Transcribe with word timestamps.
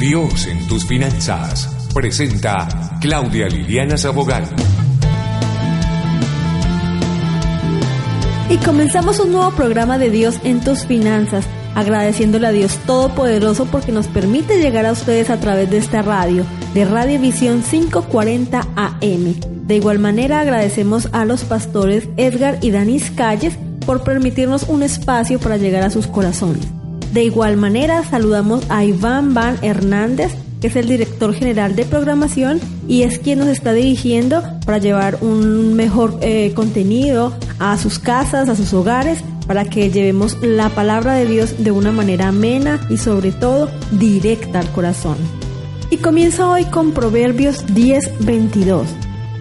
Dios 0.00 0.46
en 0.46 0.66
tus 0.66 0.86
finanzas. 0.86 1.68
Presenta 1.92 2.66
Claudia 3.02 3.48
Liliana 3.48 3.98
Sabogal. 3.98 4.44
Y 8.48 8.56
comenzamos 8.64 9.20
un 9.20 9.32
nuevo 9.32 9.50
programa 9.50 9.98
de 9.98 10.08
Dios 10.08 10.40
en 10.42 10.64
tus 10.64 10.86
finanzas, 10.86 11.44
agradeciéndole 11.74 12.46
a 12.46 12.52
Dios 12.52 12.78
Todopoderoso 12.86 13.66
porque 13.66 13.92
nos 13.92 14.08
permite 14.08 14.62
llegar 14.62 14.86
a 14.86 14.92
ustedes 14.92 15.28
a 15.28 15.38
través 15.38 15.70
de 15.70 15.76
esta 15.76 16.00
radio, 16.00 16.46
de 16.72 16.86
Radio 16.86 17.20
Visión 17.20 17.62
540 17.62 18.58
AM. 18.76 19.34
De 19.66 19.76
igual 19.76 19.98
manera 19.98 20.40
agradecemos 20.40 21.10
a 21.12 21.26
los 21.26 21.44
pastores 21.44 22.08
Edgar 22.16 22.58
y 22.62 22.70
Danis 22.70 23.10
Calles 23.10 23.58
por 23.84 24.02
permitirnos 24.02 24.62
un 24.62 24.82
espacio 24.82 25.38
para 25.38 25.58
llegar 25.58 25.82
a 25.82 25.90
sus 25.90 26.06
corazones. 26.06 26.79
De 27.12 27.24
igual 27.24 27.56
manera 27.56 28.04
saludamos 28.04 28.64
a 28.68 28.84
Iván 28.84 29.34
Van 29.34 29.56
Hernández, 29.62 30.32
que 30.60 30.68
es 30.68 30.76
el 30.76 30.88
director 30.88 31.34
general 31.34 31.74
de 31.74 31.84
programación 31.84 32.60
y 32.86 33.02
es 33.02 33.18
quien 33.18 33.40
nos 33.40 33.48
está 33.48 33.72
dirigiendo 33.72 34.42
para 34.64 34.78
llevar 34.78 35.18
un 35.20 35.74
mejor 35.74 36.18
eh, 36.20 36.52
contenido 36.54 37.32
a 37.58 37.76
sus 37.78 37.98
casas, 37.98 38.48
a 38.48 38.54
sus 38.54 38.72
hogares, 38.74 39.24
para 39.48 39.64
que 39.64 39.90
llevemos 39.90 40.36
la 40.42 40.68
palabra 40.68 41.14
de 41.14 41.26
Dios 41.26 41.64
de 41.64 41.72
una 41.72 41.90
manera 41.90 42.28
amena 42.28 42.80
y 42.88 42.98
sobre 42.98 43.32
todo 43.32 43.68
directa 43.90 44.60
al 44.60 44.70
corazón. 44.70 45.16
Y 45.90 45.96
comienza 45.96 46.48
hoy 46.48 46.64
con 46.66 46.92
Proverbios 46.92 47.66
10:22. 47.74 48.86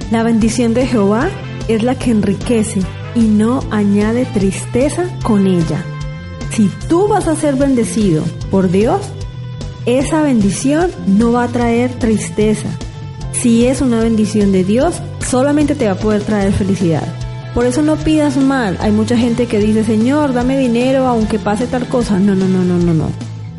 La 0.09 0.23
bendición 0.23 0.73
de 0.73 0.88
Jehová 0.88 1.30
es 1.67 1.83
la 1.83 1.94
que 1.94 2.09
enriquece 2.09 2.81
y 3.13 3.22
no 3.22 3.63
añade 3.70 4.25
tristeza 4.25 5.03
con 5.22 5.45
ella. 5.45 5.86
Si 6.59 6.70
tú 6.90 7.08
vas 7.08 7.30
a 7.30 7.38
ser 7.38 7.55
bendecido 7.55 8.22
por 8.52 8.70
Dios, 8.70 9.00
esa 9.86 10.22
bendición 10.23 10.91
no 11.08 11.31
va 11.31 11.45
a 11.45 11.48
traer 11.48 11.89
tristeza. 11.89 12.67
Si 13.31 13.66
es 13.66 13.80
una 13.80 14.02
bendición 14.02 14.52
de 14.52 14.66
Dios, 14.66 15.02
solamente 15.25 15.73
te 15.73 15.86
va 15.86 15.94
a 15.94 15.98
poder 15.98 16.22
traer 16.23 16.52
felicidad. 16.52 17.08
Por 17.56 17.66
eso 17.66 17.81
no 17.81 17.95
pidas 17.95 18.36
mal. 18.36 18.78
Hay 18.81 18.92
mucha 18.92 19.16
gente 19.16 19.45
que 19.45 19.59
dice, 19.59 19.86
Señor, 19.86 20.33
dame 20.33 20.59
dinero 20.59 21.08
aunque 21.08 21.39
pase 21.39 21.66
tal 21.66 21.88
cosa. 21.88 22.20
No, 22.20 22.36
no, 22.36 22.45
no, 22.45 22.61
no, 22.61 22.78
no, 22.78 22.94
no. 22.94 23.09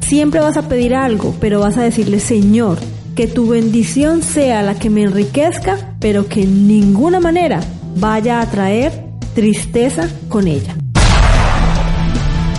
Siempre 0.01 0.41
vas 0.41 0.59
a 0.59 0.69
pedir 0.69 0.95
algo, 0.95 1.35
pero 1.41 1.59
vas 1.59 1.79
a 1.79 1.83
decirle, 1.83 2.21
Señor, 2.21 2.77
que 3.15 3.27
tu 3.27 3.47
bendición 3.47 4.21
sea 4.21 4.63
la 4.63 4.75
que 4.75 4.91
me 4.91 5.05
enriquezca, 5.05 5.97
pero 6.01 6.29
que 6.29 6.43
en 6.43 6.69
ninguna 6.69 7.19
manera 7.19 7.61
vaya 7.97 8.43
a 8.43 8.51
traer 8.51 9.07
tristeza 9.35 10.07
con 10.29 10.47
ella. 10.47 10.77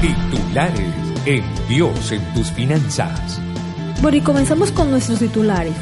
Titulares 0.01 0.95
en 1.27 1.43
Dios 1.69 2.11
en 2.11 2.21
tus 2.33 2.51
finanzas. 2.51 3.39
Bueno, 4.01 4.17
y 4.17 4.21
comenzamos 4.21 4.71
con 4.71 4.89
nuestros 4.89 5.19
titulares. 5.19 5.75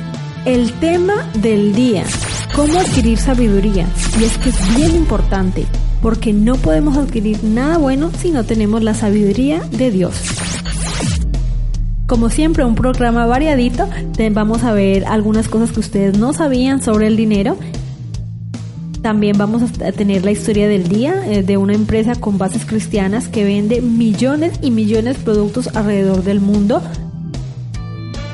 El 0.43 0.73
tema 0.73 1.25
del 1.35 1.73
día, 1.73 2.03
cómo 2.53 2.79
adquirir 2.81 3.17
sabiduría. 3.17 3.87
Y 4.19 4.25
es 4.25 4.37
que 4.39 4.49
es 4.49 4.75
bien 4.75 4.93
importante, 4.97 5.65
porque 6.01 6.33
no 6.33 6.55
podemos 6.55 6.97
adquirir 6.97 7.41
nada 7.45 7.77
bueno 7.77 8.11
si 8.19 8.31
no 8.31 8.43
tenemos 8.43 8.83
la 8.83 8.93
sabiduría 8.93 9.61
de 9.71 9.89
Dios. 9.89 10.15
Como 12.05 12.29
siempre, 12.29 12.65
un 12.65 12.75
programa 12.75 13.25
variadito. 13.25 13.87
Vamos 14.31 14.65
a 14.65 14.73
ver 14.73 15.05
algunas 15.05 15.47
cosas 15.47 15.71
que 15.71 15.79
ustedes 15.79 16.17
no 16.17 16.33
sabían 16.33 16.83
sobre 16.83 17.07
el 17.07 17.15
dinero 17.15 17.57
también 19.01 19.37
vamos 19.37 19.63
a 19.63 19.91
tener 19.91 20.25
la 20.25 20.31
historia 20.31 20.67
del 20.67 20.87
día 20.87 21.25
eh, 21.25 21.43
de 21.43 21.57
una 21.57 21.73
empresa 21.73 22.15
con 22.15 22.37
bases 22.37 22.65
cristianas 22.65 23.27
que 23.27 23.43
vende 23.43 23.81
millones 23.81 24.59
y 24.61 24.71
millones 24.71 25.17
de 25.17 25.23
productos 25.23 25.75
alrededor 25.75 26.23
del 26.23 26.39
mundo. 26.39 26.81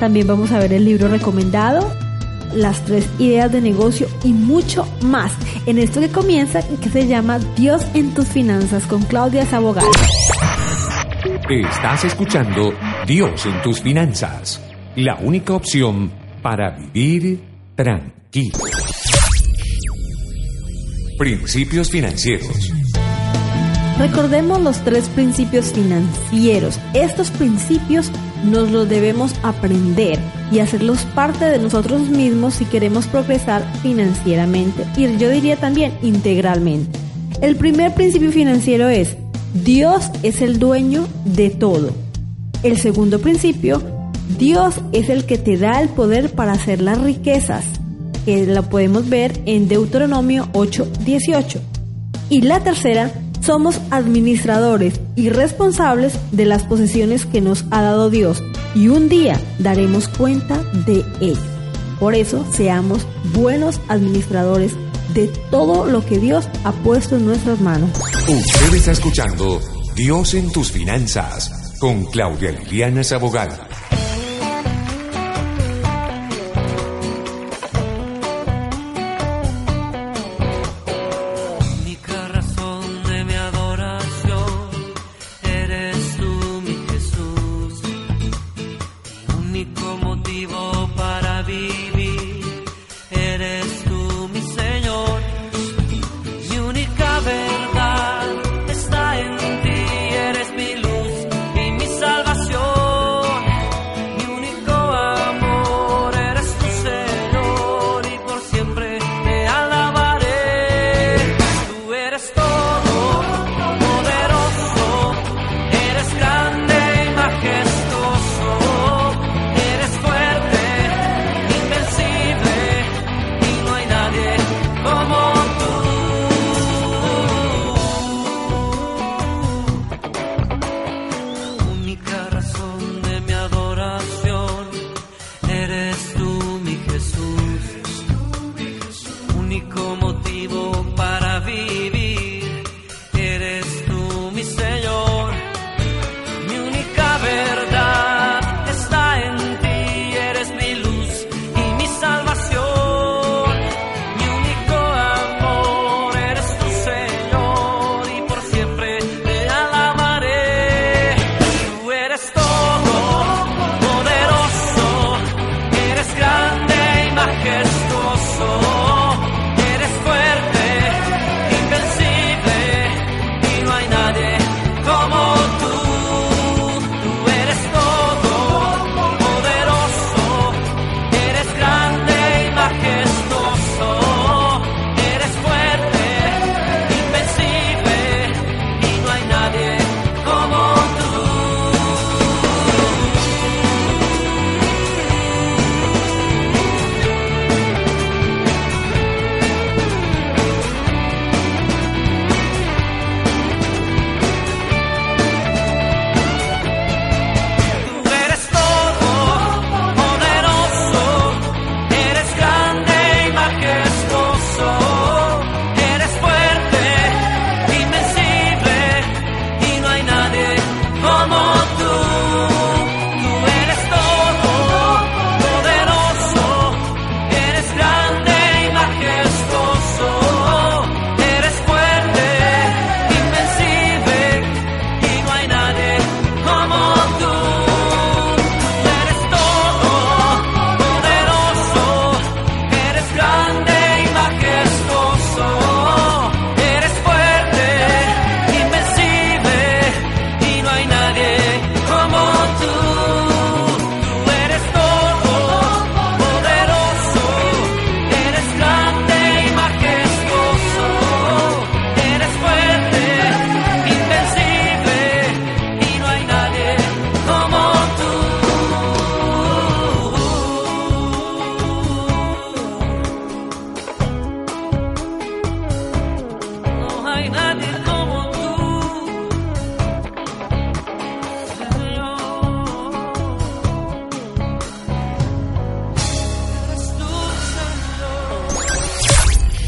También 0.00 0.26
vamos 0.26 0.52
a 0.52 0.58
ver 0.58 0.72
el 0.72 0.84
libro 0.84 1.08
recomendado, 1.08 1.90
las 2.54 2.84
tres 2.84 3.08
ideas 3.18 3.50
de 3.52 3.60
negocio 3.60 4.08
y 4.24 4.32
mucho 4.32 4.86
más 5.02 5.32
en 5.66 5.78
esto 5.78 6.00
que 6.00 6.08
comienza 6.08 6.60
que 6.62 6.90
se 6.90 7.06
llama 7.06 7.38
Dios 7.56 7.84
en 7.94 8.12
tus 8.14 8.26
finanzas 8.26 8.86
con 8.86 9.02
Claudia 9.02 9.46
Sabogal. 9.46 9.84
Estás 11.48 12.04
escuchando 12.04 12.72
Dios 13.06 13.46
en 13.46 13.62
tus 13.62 13.80
finanzas, 13.80 14.60
la 14.96 15.16
única 15.16 15.54
opción 15.54 16.10
para 16.42 16.76
vivir 16.92 17.42
tranquilo. 17.74 18.75
Principios 21.18 21.90
financieros. 21.90 22.70
Recordemos 23.98 24.60
los 24.60 24.84
tres 24.84 25.08
principios 25.08 25.72
financieros. 25.72 26.78
Estos 26.92 27.30
principios 27.30 28.10
nos 28.44 28.70
los 28.70 28.86
debemos 28.86 29.34
aprender 29.42 30.18
y 30.52 30.58
hacerlos 30.58 31.06
parte 31.14 31.46
de 31.46 31.58
nosotros 31.58 32.10
mismos 32.10 32.54
si 32.54 32.66
queremos 32.66 33.06
progresar 33.06 33.64
financieramente 33.80 34.84
y 34.98 35.16
yo 35.16 35.30
diría 35.30 35.56
también 35.56 35.94
integralmente. 36.02 36.98
El 37.40 37.56
primer 37.56 37.94
principio 37.94 38.30
financiero 38.30 38.90
es 38.90 39.16
Dios 39.54 40.10
es 40.22 40.42
el 40.42 40.58
dueño 40.58 41.08
de 41.24 41.48
todo. 41.48 41.94
El 42.62 42.78
segundo 42.78 43.20
principio, 43.20 43.80
Dios 44.38 44.74
es 44.92 45.08
el 45.08 45.24
que 45.24 45.38
te 45.38 45.56
da 45.56 45.80
el 45.80 45.88
poder 45.88 46.32
para 46.32 46.52
hacer 46.52 46.82
las 46.82 47.00
riquezas 47.00 47.64
que 48.26 48.44
la 48.44 48.62
podemos 48.62 49.08
ver 49.08 49.40
en 49.46 49.68
Deuteronomio 49.68 50.50
8:18. 50.52 51.60
Y 52.28 52.42
la 52.42 52.60
tercera, 52.60 53.12
somos 53.40 53.80
administradores 53.90 55.00
y 55.14 55.30
responsables 55.30 56.18
de 56.32 56.44
las 56.44 56.64
posesiones 56.64 57.24
que 57.24 57.40
nos 57.40 57.64
ha 57.70 57.80
dado 57.80 58.10
Dios 58.10 58.42
y 58.74 58.88
un 58.88 59.08
día 59.08 59.40
daremos 59.60 60.08
cuenta 60.08 60.60
de 60.86 61.04
ello. 61.20 61.40
Por 62.00 62.14
eso 62.14 62.44
seamos 62.52 63.06
buenos 63.32 63.80
administradores 63.88 64.72
de 65.14 65.28
todo 65.50 65.86
lo 65.86 66.04
que 66.04 66.18
Dios 66.18 66.48
ha 66.64 66.72
puesto 66.72 67.16
en 67.16 67.24
nuestras 67.24 67.60
manos. 67.60 67.90
Usted 68.28 68.74
está 68.74 68.90
escuchando 68.90 69.60
Dios 69.94 70.34
en 70.34 70.50
tus 70.50 70.72
finanzas 70.72 71.76
con 71.78 72.04
Claudia 72.06 72.50
Liliana 72.50 73.04
Sabogal. 73.04 73.65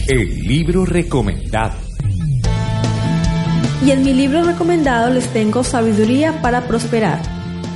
El 0.08 0.40
libro 0.48 0.86
recomendado. 0.86 1.76
Y 3.84 3.90
en 3.90 4.02
mi 4.02 4.14
libro 4.14 4.42
recomendado 4.42 5.12
les 5.12 5.30
tengo 5.34 5.62
Sabiduría 5.62 6.40
para 6.40 6.66
Prosperar, 6.66 7.20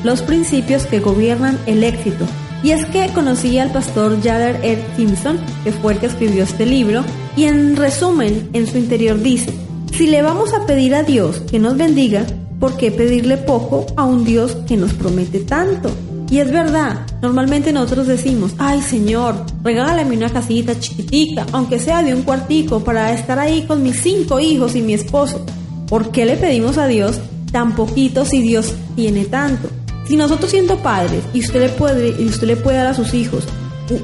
los 0.02 0.22
principios 0.22 0.86
que 0.86 1.00
gobiernan 1.00 1.58
el 1.66 1.84
éxito. 1.84 2.24
Y 2.62 2.70
es 2.70 2.86
que 2.86 3.08
conocí 3.08 3.58
al 3.58 3.70
pastor 3.70 4.18
Jader 4.22 4.60
R. 4.62 4.82
Simpson, 4.96 5.38
que 5.62 5.72
fue 5.72 5.92
el 5.92 5.98
que 5.98 6.06
escribió 6.06 6.44
este 6.44 6.64
libro, 6.64 7.04
y 7.36 7.44
en 7.44 7.76
resumen, 7.76 8.48
en 8.54 8.66
su 8.66 8.78
interior 8.78 9.20
dice, 9.20 9.52
si 9.92 10.06
le 10.06 10.22
vamos 10.22 10.54
a 10.54 10.64
pedir 10.64 10.94
a 10.94 11.02
Dios 11.02 11.42
que 11.50 11.58
nos 11.58 11.76
bendiga, 11.76 12.24
¿por 12.58 12.78
qué 12.78 12.90
pedirle 12.90 13.36
poco 13.36 13.84
a 13.94 14.04
un 14.04 14.24
Dios 14.24 14.56
que 14.66 14.78
nos 14.78 14.94
promete 14.94 15.40
tanto? 15.40 15.90
Y 16.32 16.38
es 16.38 16.50
verdad, 16.50 17.00
normalmente 17.20 17.74
nosotros 17.74 18.06
decimos, 18.06 18.52
ay 18.56 18.80
Señor, 18.80 19.44
regálame 19.62 20.16
una 20.16 20.30
casita 20.30 20.80
chiquitica, 20.80 21.44
aunque 21.52 21.78
sea 21.78 22.02
de 22.02 22.14
un 22.14 22.22
cuartico, 22.22 22.82
para 22.82 23.12
estar 23.12 23.38
ahí 23.38 23.66
con 23.66 23.82
mis 23.82 24.00
cinco 24.00 24.40
hijos 24.40 24.74
y 24.74 24.80
mi 24.80 24.94
esposo. 24.94 25.44
¿Por 25.88 26.10
qué 26.10 26.24
le 26.24 26.38
pedimos 26.38 26.78
a 26.78 26.86
Dios 26.86 27.20
tan 27.52 27.74
poquito 27.74 28.24
si 28.24 28.40
Dios 28.40 28.72
tiene 28.96 29.26
tanto? 29.26 29.68
Si 30.08 30.16
nosotros 30.16 30.50
siendo 30.50 30.78
padres 30.78 31.22
y 31.34 31.40
usted 31.40 31.60
le 31.60 31.68
puede, 31.68 32.12
usted 32.24 32.46
le 32.46 32.56
puede 32.56 32.78
dar 32.78 32.86
a 32.86 32.94
sus 32.94 33.12
hijos 33.12 33.44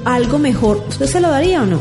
algo 0.04 0.38
mejor, 0.38 0.84
¿usted 0.86 1.06
se 1.06 1.20
lo 1.20 1.30
daría 1.30 1.62
o 1.62 1.66
no? 1.66 1.80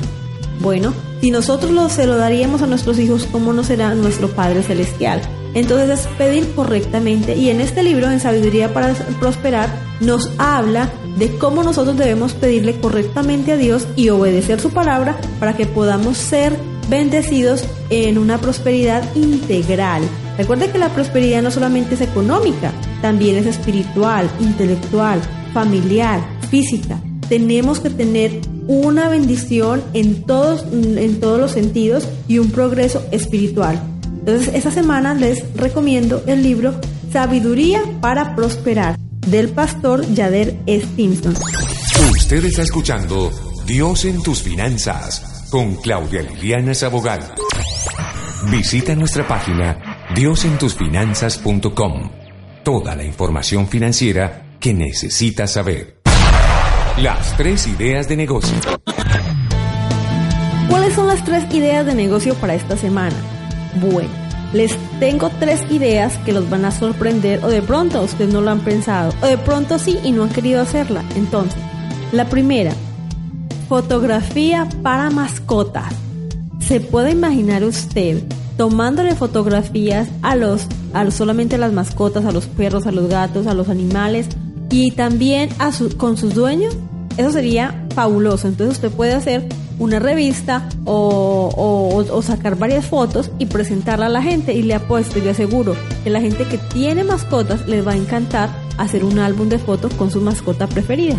Bueno, 0.61 0.93
si 1.19 1.29
nosotros 1.29 1.71
lo, 1.71 1.89
se 1.89 2.07
lo 2.07 2.15
daríamos 2.15 2.61
a 2.61 2.67
nuestros 2.67 2.97
hijos, 2.99 3.27
¿cómo 3.33 3.51
no 3.51 3.65
será 3.65 3.93
nuestro 3.95 4.29
Padre 4.29 4.63
Celestial? 4.63 5.19
Entonces 5.55 5.99
es 5.99 6.07
pedir 6.17 6.49
correctamente 6.55 7.35
y 7.35 7.49
en 7.49 7.59
este 7.59 7.83
libro, 7.83 8.09
en 8.09 8.21
Sabiduría 8.21 8.73
para 8.73 8.93
Prosperar, 9.19 9.86
nos 9.99 10.29
habla 10.37 10.91
de 11.17 11.35
cómo 11.37 11.63
nosotros 11.63 11.97
debemos 11.97 12.33
pedirle 12.33 12.79
correctamente 12.79 13.53
a 13.53 13.57
Dios 13.57 13.87
y 13.95 14.09
obedecer 14.09 14.59
su 14.59 14.69
palabra 14.69 15.17
para 15.39 15.55
que 15.55 15.65
podamos 15.65 16.17
ser 16.17 16.55
bendecidos 16.89 17.63
en 17.89 18.17
una 18.17 18.37
prosperidad 18.37 19.03
integral. 19.15 20.03
Recuerde 20.37 20.69
que 20.69 20.77
la 20.77 20.89
prosperidad 20.89 21.41
no 21.41 21.51
solamente 21.51 21.95
es 21.95 22.01
económica, 22.01 22.71
también 23.01 23.35
es 23.35 23.45
espiritual, 23.45 24.29
intelectual, 24.39 25.19
familiar, 25.53 26.21
física. 26.49 26.99
Tenemos 27.27 27.79
que 27.79 27.89
tener 27.89 28.39
una 28.67 29.09
bendición 29.09 29.83
en 29.93 30.23
todos, 30.23 30.65
en 30.71 31.19
todos 31.19 31.39
los 31.39 31.51
sentidos 31.51 32.07
y 32.27 32.39
un 32.39 32.51
progreso 32.51 33.03
espiritual. 33.11 33.81
Entonces, 34.19 34.53
esta 34.53 34.71
semana 34.71 35.13
les 35.13 35.43
recomiendo 35.55 36.21
el 36.27 36.43
libro 36.43 36.75
Sabiduría 37.11 37.81
para 38.01 38.35
Prosperar 38.35 38.97
del 39.27 39.49
pastor 39.49 40.05
Yader 40.13 40.55
Stimson. 40.67 41.35
Usted 42.11 42.45
está 42.45 42.61
escuchando 42.61 43.31
Dios 43.65 44.05
en 44.05 44.21
tus 44.23 44.41
finanzas 44.41 45.47
con 45.49 45.75
Claudia 45.75 46.21
Liliana 46.21 46.73
Sabogal. 46.73 47.21
Visita 48.49 48.95
nuestra 48.95 49.27
página 49.27 50.05
diosentusfinanzas.com. 50.15 52.11
Toda 52.63 52.95
la 52.95 53.03
información 53.03 53.67
financiera 53.67 54.57
que 54.59 54.73
necesitas 54.73 55.53
saber. 55.53 56.01
Las 56.97 57.35
tres 57.37 57.67
ideas 57.67 58.07
de 58.07 58.17
negocio. 58.17 58.57
¿Cuáles 60.69 60.93
son 60.93 61.07
las 61.07 61.23
tres 61.23 61.43
ideas 61.53 61.85
de 61.85 61.95
negocio 61.95 62.33
para 62.35 62.55
esta 62.55 62.75
semana? 62.75 63.15
Bueno, 63.75 64.26
les 64.53 64.75
tengo 64.99 65.29
tres 65.39 65.61
ideas 65.69 66.17
que 66.19 66.33
los 66.33 66.49
van 66.49 66.65
a 66.65 66.71
sorprender 66.71 67.43
o 67.43 67.49
de 67.49 67.61
pronto 67.61 68.01
ustedes 68.01 68.33
no 68.33 68.41
lo 68.41 68.51
han 68.51 68.61
pensado 68.61 69.13
o 69.21 69.25
de 69.25 69.37
pronto 69.37 69.77
sí 69.77 69.97
y 70.03 70.11
no 70.11 70.23
han 70.23 70.29
querido 70.29 70.61
hacerla. 70.61 71.03
Entonces, 71.15 71.59
la 72.11 72.25
primera, 72.25 72.73
fotografía 73.67 74.67
para 74.81 75.09
mascotas. 75.09 75.93
¿Se 76.59 76.79
puede 76.79 77.11
imaginar 77.11 77.63
usted 77.63 78.23
tomándole 78.57 79.15
fotografías 79.15 80.07
a 80.21 80.35
los, 80.35 80.67
a 80.93 81.09
solamente 81.11 81.55
a 81.55 81.59
las 81.59 81.73
mascotas, 81.73 82.25
a 82.25 82.31
los 82.31 82.45
perros, 82.47 82.87
a 82.87 82.91
los 82.91 83.09
gatos, 83.09 83.47
a 83.47 83.53
los 83.53 83.69
animales 83.69 84.27
y 84.69 84.91
también 84.91 85.49
a 85.59 85.71
con 85.97 86.17
sus 86.17 86.33
dueños? 86.33 86.75
Eso 87.17 87.31
sería 87.31 87.87
fabuloso. 87.93 88.47
Entonces 88.47 88.77
usted 88.77 88.91
puede 88.91 89.13
hacer 89.13 89.47
una 89.79 89.99
revista 89.99 90.67
o, 90.85 92.23
sacar 92.23 92.57
varias 92.57 92.85
fotos 92.85 93.31
y 93.39 93.45
presentarla 93.45 94.07
a 94.07 94.09
la 94.09 94.21
gente 94.21 94.53
y 94.53 94.63
le 94.63 94.73
apuesto 94.73 95.19
y 95.19 95.21
le 95.21 95.29
aseguro 95.29 95.75
que 96.03 96.09
la 96.09 96.19
gente 96.19 96.45
que 96.45 96.57
tiene 96.57 97.03
mascotas 97.03 97.67
les 97.67 97.85
va 97.85 97.93
a 97.93 97.95
encantar 97.97 98.49
hacer 98.77 99.03
un 99.03 99.19
álbum 99.19 99.49
de 99.49 99.59
fotos 99.59 99.93
con 99.93 100.11
su 100.11 100.19
mascota 100.19 100.67
preferida. 100.67 101.17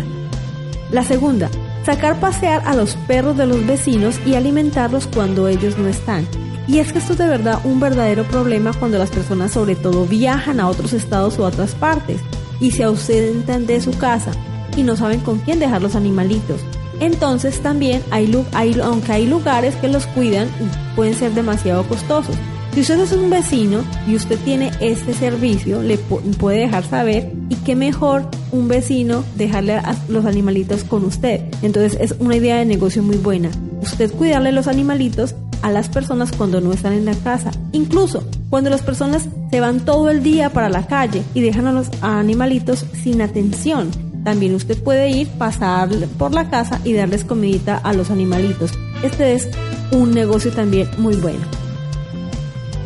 La 0.91 1.03
segunda, 1.03 1.49
sacar 1.85 2.19
pasear 2.19 2.61
a 2.65 2.75
los 2.75 2.95
perros 3.07 3.37
de 3.37 3.47
los 3.47 3.65
vecinos 3.65 4.19
y 4.25 4.35
alimentarlos 4.35 5.07
cuando 5.07 5.47
ellos 5.47 5.77
no 5.77 5.87
están. 5.87 6.27
Y 6.67 6.79
es 6.79 6.91
que 6.91 6.99
esto 6.99 7.13
es 7.13 7.19
de 7.19 7.27
verdad 7.27 7.59
un 7.63 7.79
verdadero 7.79 8.23
problema 8.25 8.73
cuando 8.73 8.99
las 8.99 9.09
personas 9.09 9.51
sobre 9.51 9.75
todo 9.75 10.05
viajan 10.05 10.59
a 10.59 10.67
otros 10.67 10.93
estados 10.93 11.39
o 11.39 11.45
a 11.45 11.47
otras 11.47 11.73
partes 11.73 12.21
y 12.59 12.71
se 12.71 12.83
ausentan 12.83 13.65
de 13.65 13.81
su 13.81 13.97
casa 13.97 14.31
y 14.77 14.83
no 14.83 14.95
saben 14.95 15.21
con 15.21 15.39
quién 15.39 15.59
dejar 15.59 15.81
los 15.81 15.95
animalitos. 15.95 16.61
Entonces 16.99 17.59
también 17.61 18.01
hay, 18.11 18.31
hay, 18.53 18.79
aunque 18.81 19.11
hay 19.11 19.27
lugares 19.27 19.75
que 19.75 19.87
los 19.87 20.05
cuidan, 20.07 20.47
pueden 20.95 21.15
ser 21.15 21.33
demasiado 21.33 21.83
costosos. 21.83 22.35
Si 22.73 22.81
usted 22.81 22.99
es 22.99 23.11
un 23.13 23.29
vecino 23.29 23.83
y 24.07 24.15
usted 24.15 24.37
tiene 24.39 24.71
este 24.79 25.13
servicio, 25.13 25.81
le 25.81 25.97
puede 25.97 26.59
dejar 26.59 26.83
saber 26.83 27.31
y 27.49 27.55
qué 27.55 27.75
mejor 27.75 28.29
un 28.51 28.67
vecino 28.67 29.23
dejarle 29.35 29.73
a 29.73 29.95
los 30.07 30.25
animalitos 30.25 30.83
con 30.83 31.03
usted. 31.03 31.41
Entonces 31.61 31.97
es 31.99 32.15
una 32.19 32.35
idea 32.35 32.57
de 32.57 32.65
negocio 32.65 33.01
muy 33.01 33.17
buena. 33.17 33.49
Usted 33.81 34.11
cuidarle 34.13 34.51
los 34.51 34.67
animalitos 34.67 35.35
a 35.61 35.71
las 35.71 35.89
personas 35.89 36.31
cuando 36.31 36.61
no 36.61 36.71
están 36.71 36.93
en 36.93 37.05
la 37.05 37.15
casa. 37.15 37.51
Incluso 37.71 38.23
cuando 38.49 38.69
las 38.69 38.81
personas 38.81 39.27
se 39.49 39.59
van 39.59 39.79
todo 39.81 40.09
el 40.09 40.23
día 40.23 40.51
para 40.51 40.69
la 40.69 40.85
calle 40.85 41.23
y 41.33 41.41
dejan 41.41 41.67
a 41.67 41.73
los 41.73 41.89
animalitos 42.01 42.85
sin 43.03 43.21
atención. 43.21 43.89
También 44.23 44.55
usted 44.55 44.81
puede 44.81 45.09
ir, 45.09 45.27
pasar 45.29 45.89
por 46.17 46.33
la 46.33 46.49
casa 46.49 46.79
y 46.83 46.93
darles 46.93 47.23
comidita 47.23 47.77
a 47.77 47.93
los 47.93 48.11
animalitos. 48.11 48.71
Este 49.01 49.33
es 49.33 49.49
un 49.91 50.11
negocio 50.11 50.51
también 50.51 50.89
muy 50.97 51.15
bueno. 51.15 51.45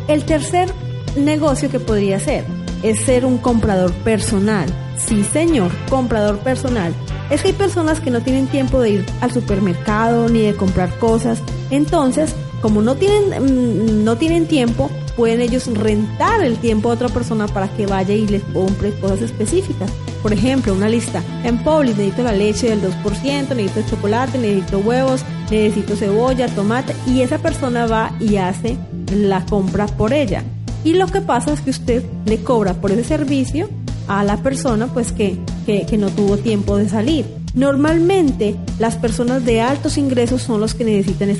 El 0.08 0.24
tercer 0.24 0.68
negocio 1.16 1.70
que 1.70 1.80
podría 1.80 2.18
ser 2.20 2.44
es 2.82 3.00
ser 3.00 3.24
un 3.24 3.38
comprador 3.38 3.92
personal. 3.92 4.66
Sí, 4.98 5.24
señor, 5.24 5.70
comprador 5.88 6.38
personal. 6.38 6.94
Es 7.30 7.42
que 7.42 7.48
hay 7.48 7.54
personas 7.54 8.00
que 8.00 8.10
no 8.10 8.20
tienen 8.20 8.46
tiempo 8.46 8.80
de 8.80 8.90
ir 8.90 9.06
al 9.20 9.32
supermercado 9.32 10.28
ni 10.28 10.40
de 10.40 10.54
comprar 10.54 10.98
cosas. 10.98 11.40
Entonces, 11.70 12.34
como 12.60 12.82
no 12.82 12.94
tienen, 12.94 13.42
mm, 13.42 14.04
no 14.04 14.16
tienen 14.16 14.46
tiempo, 14.46 14.90
pueden 15.16 15.40
ellos 15.40 15.66
rentar 15.66 16.42
el 16.42 16.58
tiempo 16.58 16.90
a 16.90 16.94
otra 16.94 17.08
persona 17.08 17.46
para 17.46 17.68
que 17.68 17.86
vaya 17.86 18.14
y 18.14 18.26
les 18.26 18.42
compre 18.44 18.92
cosas 18.98 19.22
específicas. 19.22 19.90
Por 20.22 20.32
ejemplo, 20.32 20.74
una 20.74 20.88
lista. 20.88 21.22
En 21.44 21.58
Publix 21.58 21.96
necesito 21.96 22.22
la 22.22 22.32
leche 22.32 22.68
del 22.68 22.82
2%, 22.82 23.54
necesito 23.54 23.90
chocolate, 23.90 24.38
necesito 24.38 24.78
huevos, 24.78 25.24
necesito 25.50 25.96
cebolla, 25.96 26.48
tomate 26.48 26.94
y 27.06 27.20
esa 27.20 27.38
persona 27.38 27.86
va 27.86 28.12
y 28.20 28.36
hace 28.36 28.76
la 29.14 29.44
compra 29.46 29.86
por 29.86 30.12
ella. 30.12 30.42
Y 30.82 30.94
lo 30.94 31.06
que 31.06 31.20
pasa 31.20 31.52
es 31.52 31.60
que 31.60 31.70
usted 31.70 32.04
le 32.26 32.42
cobra 32.42 32.74
por 32.74 32.92
ese 32.92 33.04
servicio 33.04 33.68
a 34.06 34.22
la 34.22 34.36
persona 34.38 34.86
pues 34.86 35.12
que, 35.12 35.38
que, 35.64 35.96
no 35.96 36.10
tuvo 36.10 36.36
tiempo 36.36 36.76
de 36.76 36.88
salir. 36.88 37.24
Normalmente 37.54 38.56
las 38.78 38.96
personas 38.96 39.44
de 39.44 39.60
altos 39.60 39.96
ingresos 39.96 40.42
son 40.42 40.60
los 40.60 40.74
que 40.74 40.84
necesitan 40.84 41.30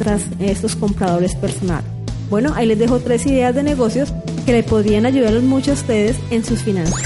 estos 0.41 0.77
compradores 0.77 1.35
personales. 1.35 1.94
Bueno, 2.35 2.51
ahí 2.57 2.67
les 2.67 2.81
dejo 2.81 2.99
tres 2.99 3.25
ideas 3.27 3.55
de 3.55 3.63
negocios 3.63 4.13
que 4.45 4.51
le 4.51 4.65
podrían 4.65 5.07
ayudar 5.07 5.41
mucho 5.41 5.71
a 5.71 5.75
ustedes 5.75 6.17
en 6.33 6.45
sus 6.45 6.65
finanzas. 6.65 7.01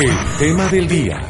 El 0.00 0.14
tema 0.38 0.68
del 0.68 0.86
día. 0.86 1.28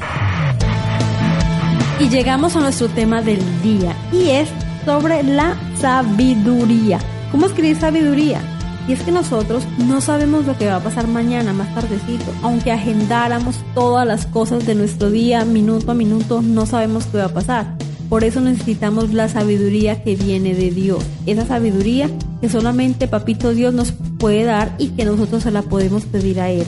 Y 2.01 2.11
llegamos 2.11 2.55
a 2.55 2.61
nuestro 2.61 2.91
tema 2.91 3.23
del 3.23 3.41
día 3.63 3.97
y 4.13 4.29
es 4.29 4.51
sobre 4.85 5.23
la 5.23 5.59
sabiduría. 5.81 6.99
¿Cómo 7.31 7.47
escribir 7.47 7.81
sabiduría? 7.81 8.43
Y 8.89 8.93
es 8.93 9.03
que 9.03 9.13
nosotros 9.13 9.65
no 9.79 10.01
sabemos 10.01 10.45
lo 10.45 10.59
que 10.59 10.67
va 10.67 10.77
a 10.77 10.83
pasar 10.83 11.07
mañana, 11.07 11.53
más 11.53 11.73
tardecito. 11.75 12.33
Aunque 12.43 12.73
agendáramos 12.73 13.57
todas 13.75 14.07
las 14.07 14.27
cosas 14.27 14.67
de 14.67 14.75
nuestro 14.75 15.11
día, 15.11 15.45
minuto 15.45 15.93
a 15.93 15.95
minuto, 15.95 16.43
no 16.43 16.67
sabemos 16.67 17.07
qué 17.07 17.19
va 17.19 17.27
a 17.27 17.35
pasar. 17.35 17.77
Por 18.09 18.25
eso 18.25 18.41
necesitamos 18.41 19.15
la 19.15 19.29
sabiduría 19.29 20.03
que 20.03 20.17
viene 20.17 20.55
de 20.55 20.71
Dios. 20.71 21.05
Esa 21.27 21.47
sabiduría 21.47 22.11
que 22.41 22.49
solamente 22.49 23.09
Papito 23.09 23.55
Dios 23.55 23.73
nos 23.73 23.93
puede 24.19 24.45
dar 24.45 24.75
y 24.79 24.89
que 24.89 25.05
nosotros 25.05 25.45
se 25.45 25.51
la 25.51 25.63
podemos 25.63 26.05
pedir 26.05 26.41
a 26.41 26.51
Él. 26.51 26.67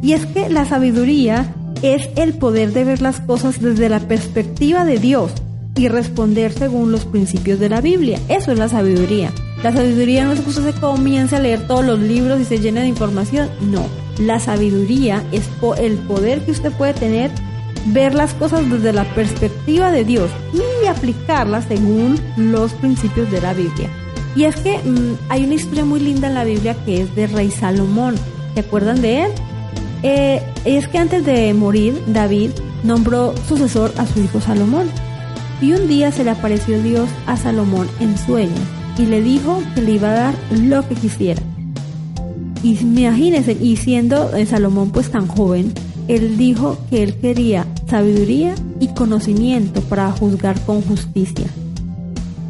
Y 0.00 0.12
es 0.12 0.24
que 0.26 0.48
la 0.48 0.64
sabiduría 0.64 1.54
es 1.82 2.08
el 2.16 2.34
poder 2.34 2.72
de 2.72 2.84
ver 2.84 3.02
las 3.02 3.20
cosas 3.20 3.60
desde 3.60 3.88
la 3.88 4.00
perspectiva 4.00 4.84
de 4.84 4.98
Dios 4.98 5.32
y 5.76 5.88
responder 5.88 6.52
según 6.52 6.92
los 6.92 7.04
principios 7.04 7.58
de 7.58 7.68
la 7.68 7.80
Biblia. 7.80 8.18
Eso 8.28 8.52
es 8.52 8.58
la 8.58 8.68
sabiduría. 8.68 9.32
La 9.62 9.72
sabiduría 9.72 10.24
no 10.24 10.32
es 10.32 10.46
usted 10.46 10.72
se 10.72 10.80
comience 10.80 11.34
a 11.34 11.40
leer 11.40 11.66
todos 11.66 11.84
los 11.84 11.98
libros 11.98 12.40
y 12.40 12.44
se 12.44 12.58
llene 12.58 12.82
de 12.82 12.86
información. 12.86 13.50
No. 13.60 13.86
La 14.18 14.38
sabiduría 14.38 15.24
es 15.32 15.48
el 15.78 15.96
poder 15.98 16.44
que 16.44 16.52
usted 16.52 16.72
puede 16.72 16.94
tener, 16.94 17.32
ver 17.86 18.14
las 18.14 18.34
cosas 18.34 18.70
desde 18.70 18.92
la 18.92 19.04
perspectiva 19.14 19.90
de 19.90 20.04
Dios 20.04 20.30
y 20.52 20.86
aplicarlas 20.86 21.64
según 21.66 22.20
los 22.36 22.72
principios 22.74 23.30
de 23.32 23.40
la 23.40 23.52
Biblia. 23.52 23.90
Y 24.36 24.44
es 24.44 24.54
que 24.56 24.78
mm, 24.78 25.16
hay 25.28 25.44
una 25.44 25.54
historia 25.54 25.84
muy 25.84 26.00
linda 26.00 26.28
en 26.28 26.34
la 26.34 26.44
Biblia 26.44 26.76
que 26.84 27.02
es 27.02 27.14
de 27.16 27.26
Rey 27.26 27.50
Salomón. 27.50 28.14
¿Se 28.54 28.60
acuerdan 28.60 29.02
de 29.02 29.22
él? 29.24 29.32
Eh, 30.04 30.42
es 30.64 30.86
que 30.86 30.98
antes 30.98 31.26
de 31.26 31.52
morir, 31.54 32.00
David 32.06 32.50
nombró 32.84 33.34
sucesor 33.48 33.92
a 33.96 34.06
su 34.06 34.20
hijo 34.20 34.40
Salomón. 34.40 34.88
Y 35.60 35.72
un 35.72 35.88
día 35.88 36.12
se 36.12 36.22
le 36.22 36.30
apareció 36.30 36.80
Dios 36.80 37.08
a 37.26 37.36
Salomón 37.36 37.88
en 37.98 38.16
sueño 38.16 38.77
y 38.98 39.06
le 39.06 39.22
dijo 39.22 39.62
que 39.74 39.82
le 39.82 39.92
iba 39.92 40.08
a 40.10 40.14
dar 40.14 40.34
lo 40.50 40.86
que 40.86 40.96
quisiera. 40.96 41.40
Y 42.62 42.76
imagínense, 42.78 43.52
y 43.52 43.76
siendo 43.76 44.34
eh, 44.36 44.44
Salomón 44.44 44.90
pues 44.90 45.10
tan 45.10 45.28
joven, 45.28 45.72
él 46.08 46.36
dijo 46.36 46.78
que 46.90 47.04
él 47.04 47.14
quería 47.14 47.66
sabiduría 47.88 48.54
y 48.80 48.88
conocimiento 48.88 49.80
para 49.82 50.10
juzgar 50.10 50.60
con 50.62 50.82
justicia. 50.82 51.46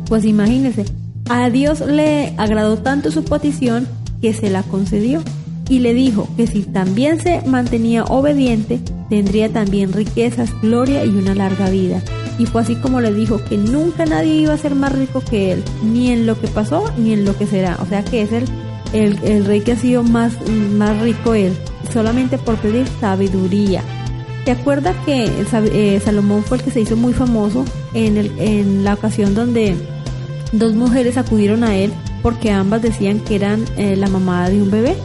Pues 0.09 0.25
imagínense, 0.25 0.87
a 1.29 1.51
Dios 1.51 1.81
le 1.81 2.33
agradó 2.39 2.79
tanto 2.79 3.11
su 3.11 3.25
petición 3.25 3.87
que 4.23 4.33
se 4.33 4.49
la 4.49 4.63
concedió 4.63 5.23
y 5.69 5.81
le 5.81 5.93
dijo 5.93 6.27
que 6.37 6.47
si 6.47 6.63
también 6.63 7.21
se 7.21 7.43
mantenía 7.43 8.05
obediente, 8.05 8.81
tendría 9.11 9.53
también 9.53 9.93
riquezas, 9.93 10.51
gloria 10.63 11.05
y 11.05 11.11
una 11.11 11.35
larga 11.35 11.69
vida. 11.69 12.03
Y 12.39 12.47
fue 12.47 12.63
así 12.63 12.77
como 12.77 13.01
le 13.01 13.13
dijo 13.13 13.43
que 13.45 13.59
nunca 13.59 14.07
nadie 14.07 14.35
iba 14.35 14.55
a 14.55 14.59
ser 14.59 14.75
más 14.75 14.93
rico 14.93 15.21
que 15.29 15.53
él, 15.53 15.65
ni 15.83 16.13
en 16.13 16.27
lo 16.27 16.41
que 16.41 16.47
pasó, 16.49 16.85
ni 16.97 17.13
en 17.13 17.25
lo 17.25 17.37
que 17.37 17.47
será. 17.47 17.79
O 17.83 17.87
sea 17.87 18.05
que 18.05 18.23
es 18.23 18.31
el, 18.33 18.49
el, 18.93 19.45
rey 19.45 19.61
que 19.61 19.73
ha 19.73 19.77
sido 19.77 20.03
más, 20.03 20.35
más 20.77 21.01
rico 21.01 21.35
él, 21.35 21.53
solamente 21.93 22.39
por 22.39 22.57
pedir 22.57 22.87
sabiduría. 23.01 23.83
¿Te 24.45 24.53
acuerdas 24.53 24.97
que 25.05 25.25
eh, 25.25 26.01
Salomón 26.03 26.43
fue 26.43 26.59
el 26.59 26.63
que 26.63 26.71
se 26.71 26.81
hizo 26.81 26.97
muy 26.97 27.13
famoso 27.13 27.65
en, 27.93 28.17
el, 28.17 28.33
en 28.39 28.85
la 28.85 28.95
ocasión 28.95 29.35
donde 29.35 29.77
dos 30.53 30.75
mujeres 30.75 31.19
acudieron 31.19 31.65
a 31.65 31.77
él 31.77 31.93
porque 32.23 32.51
ambas 32.51 32.81
decían 32.81 33.21
que 33.21 33.35
eran 33.35 33.65
eh, 33.77 33.97
la 33.97 34.09
mamá 34.09 34.49
de 34.49 34.63
un 34.63 34.71
bebé? 34.71 34.97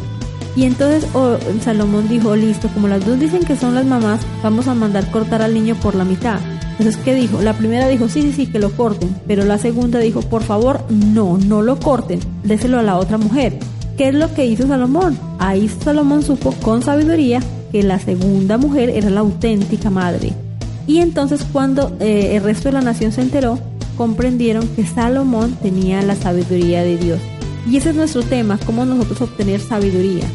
Y 0.56 0.66
entonces 0.66 1.10
oh, 1.14 1.38
Salomón 1.62 2.08
dijo, 2.08 2.36
listo, 2.36 2.70
como 2.70 2.88
las 2.88 3.06
dos 3.06 3.20
dicen 3.20 3.44
que 3.44 3.56
son 3.56 3.74
las 3.76 3.86
mamás, 3.86 4.22
vamos 4.44 4.68
a 4.68 4.76
mandar 4.76 5.10
cortar 5.10 5.42
al 5.42 5.54
niño 5.54 5.76
por 5.76 5.96
la 5.96 6.06
mitad. 6.06 6.40
Entonces, 6.78 6.98
¿qué 7.04 7.14
dijo? 7.14 7.42
La 7.42 7.54
primera 7.54 7.88
dijo, 7.88 8.10
sí, 8.10 8.22
sí, 8.22 8.34
sí, 8.34 8.48
que 8.48 8.60
lo 8.60 8.72
corten. 8.72 9.16
Pero 9.28 9.46
la 9.46 9.58
segunda 9.58 10.00
dijo, 10.00 10.22
por 10.22 10.44
favor, 10.44 10.84
no, 10.90 11.38
no 11.38 11.62
lo 11.62 11.80
corten, 11.80 12.20
déselo 12.44 12.80
a 12.80 12.84
la 12.84 12.98
otra 12.98 13.18
mujer. 13.18 13.60
¿Qué 13.98 14.08
es 14.08 14.16
lo 14.16 14.34
que 14.34 14.46
hizo 14.46 14.68
Salomón? 14.68 15.18
Ahí 15.38 15.70
Salomón 15.70 16.24
supo 16.24 16.52
con 16.64 16.82
sabiduría 16.82 17.42
que 17.72 17.84
la 17.84 18.00
segunda 18.00 18.58
mujer 18.58 18.90
era 18.90 19.12
la 19.12 19.20
auténtica 19.20 19.92
madre. 19.92 20.34
Y 20.88 20.98
entonces 20.98 21.46
cuando 21.52 21.96
eh, 22.00 22.36
el 22.36 22.44
resto 22.44 22.70
de 22.70 22.74
la 22.74 22.82
nación 22.82 23.12
se 23.12 23.22
enteró, 23.22 23.60
comprendieron 23.96 24.68
que 24.70 24.86
Salomón 24.86 25.56
tenía 25.62 26.02
la 26.02 26.16
sabiduría 26.16 26.84
de 26.84 26.98
Dios. 26.98 27.20
Y 27.70 27.78
ese 27.78 27.92
es 27.92 27.96
nuestro 27.96 28.24
tema, 28.24 28.60
cómo 28.66 28.84
nosotros 28.84 29.22
obtener 29.22 29.62
sabiduría. 29.62 30.26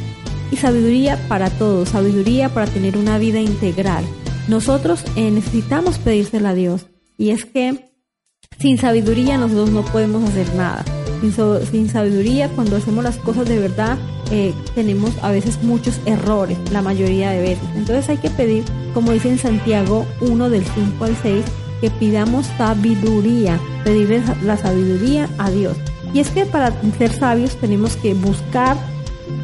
Y 0.50 0.56
sabiduría 0.56 1.18
para 1.28 1.50
todos, 1.50 1.90
sabiduría 1.90 2.48
para 2.48 2.66
tener 2.66 2.96
una 2.96 3.18
vida 3.18 3.40
integral. 3.40 4.04
Nosotros 4.48 5.04
eh, 5.14 5.30
necesitamos 5.30 5.98
pedírsela 5.98 6.50
a 6.50 6.54
Dios. 6.54 6.86
Y 7.16 7.30
es 7.30 7.44
que 7.44 7.92
sin 8.58 8.78
sabiduría 8.78 9.38
nosotros 9.38 9.70
no 9.70 9.84
podemos 9.84 10.28
hacer 10.28 10.52
nada. 10.54 10.84
Sin, 11.70 11.88
sabiduría, 11.88 12.48
cuando 12.50 12.76
hacemos 12.76 13.02
las 13.04 13.18
cosas 13.18 13.48
de 13.48 13.58
verdad, 13.58 13.98
eh, 14.30 14.54
tenemos 14.74 15.12
a 15.22 15.30
veces 15.30 15.62
muchos 15.62 16.00
errores, 16.06 16.56
la 16.70 16.80
mayoría 16.80 17.30
de 17.30 17.40
veces. 17.40 17.68
Entonces 17.74 18.08
hay 18.08 18.18
que 18.18 18.30
pedir, 18.30 18.64
como 18.94 19.12
dice 19.12 19.28
en 19.28 19.38
Santiago 19.38 20.06
1 20.20 20.50
del 20.50 20.64
5 20.64 21.04
al 21.04 21.16
6, 21.16 21.44
que 21.80 21.90
pidamos 21.90 22.46
sabiduría, 22.56 23.60
pedirle 23.84 24.22
la 24.44 24.56
sabiduría 24.56 25.28
a 25.38 25.50
Dios. 25.50 25.76
Y 26.14 26.20
es 26.20 26.30
que 26.30 26.46
para 26.46 26.72
ser 26.98 27.12
sabios 27.12 27.56
tenemos 27.56 27.96
que 27.96 28.14
buscar, 28.14 28.76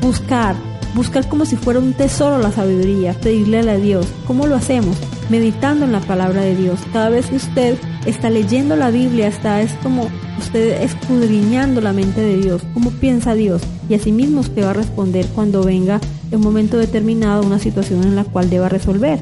buscar, 0.01 0.57
buscar 0.95 1.29
como 1.29 1.45
si 1.45 1.57
fuera 1.57 1.81
un 1.81 1.93
tesoro 1.93 2.39
la 2.39 2.53
sabiduría, 2.53 3.15
pedirle 3.15 3.59
a 3.71 3.77
Dios. 3.77 4.07
¿Cómo 4.27 4.47
lo 4.47 4.55
hacemos? 4.55 4.97
Meditando 5.29 5.85
en 5.85 5.93
la 5.93 6.01
palabra 6.01 6.43
de 6.43 6.55
Dios. 6.57 6.81
Cada 6.93 7.09
vez 7.09 7.27
que 7.27 7.37
usted 7.37 7.77
está 8.07 8.31
leyendo 8.31 8.77
la 8.77 8.91
Biblia, 8.91 9.29
está 9.29 9.61
es 9.61 9.73
como 9.83 10.09
usted 10.39 10.83
escudriñando 10.83 11.81
la 11.81 11.93
mente 11.93 12.21
de 12.21 12.37
Dios, 12.37 12.63
cómo 12.75 12.91
piensa 12.91 13.35
Dios. 13.35 13.63
Y 13.89 13.95
asimismo 13.95 14.41
usted 14.41 14.65
va 14.65 14.71
a 14.71 14.75
responder 14.75 15.27
cuando 15.35 15.63
venga 15.63 16.01
en 16.31 16.39
un 16.39 16.45
momento 16.45 16.79
determinado 16.79 17.43
una 17.43 17.59
situación 17.59 18.05
en 18.05 18.17
la 18.17 18.25
cual 18.25 18.51
deba 18.51 18.69
resolver. 18.69 19.19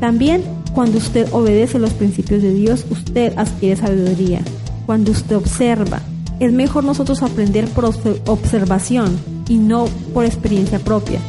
También 0.00 0.42
cuando 0.74 0.98
usted 0.98 1.28
obedece 1.32 1.78
los 1.78 1.92
principios 1.92 2.42
de 2.42 2.54
Dios, 2.54 2.86
usted 2.90 3.32
adquiere 3.36 3.76
sabiduría. 3.76 4.40
Cuando 4.86 5.10
usted 5.10 5.36
observa, 5.36 6.00
es 6.38 6.52
mejor 6.52 6.84
nosotros 6.84 7.22
aprender 7.22 7.66
por 7.68 7.86
observación 8.26 9.18
y 9.48 9.56
no 9.56 9.86
por 10.12 10.24
experiencia 10.24 10.78
propia. 10.78 11.20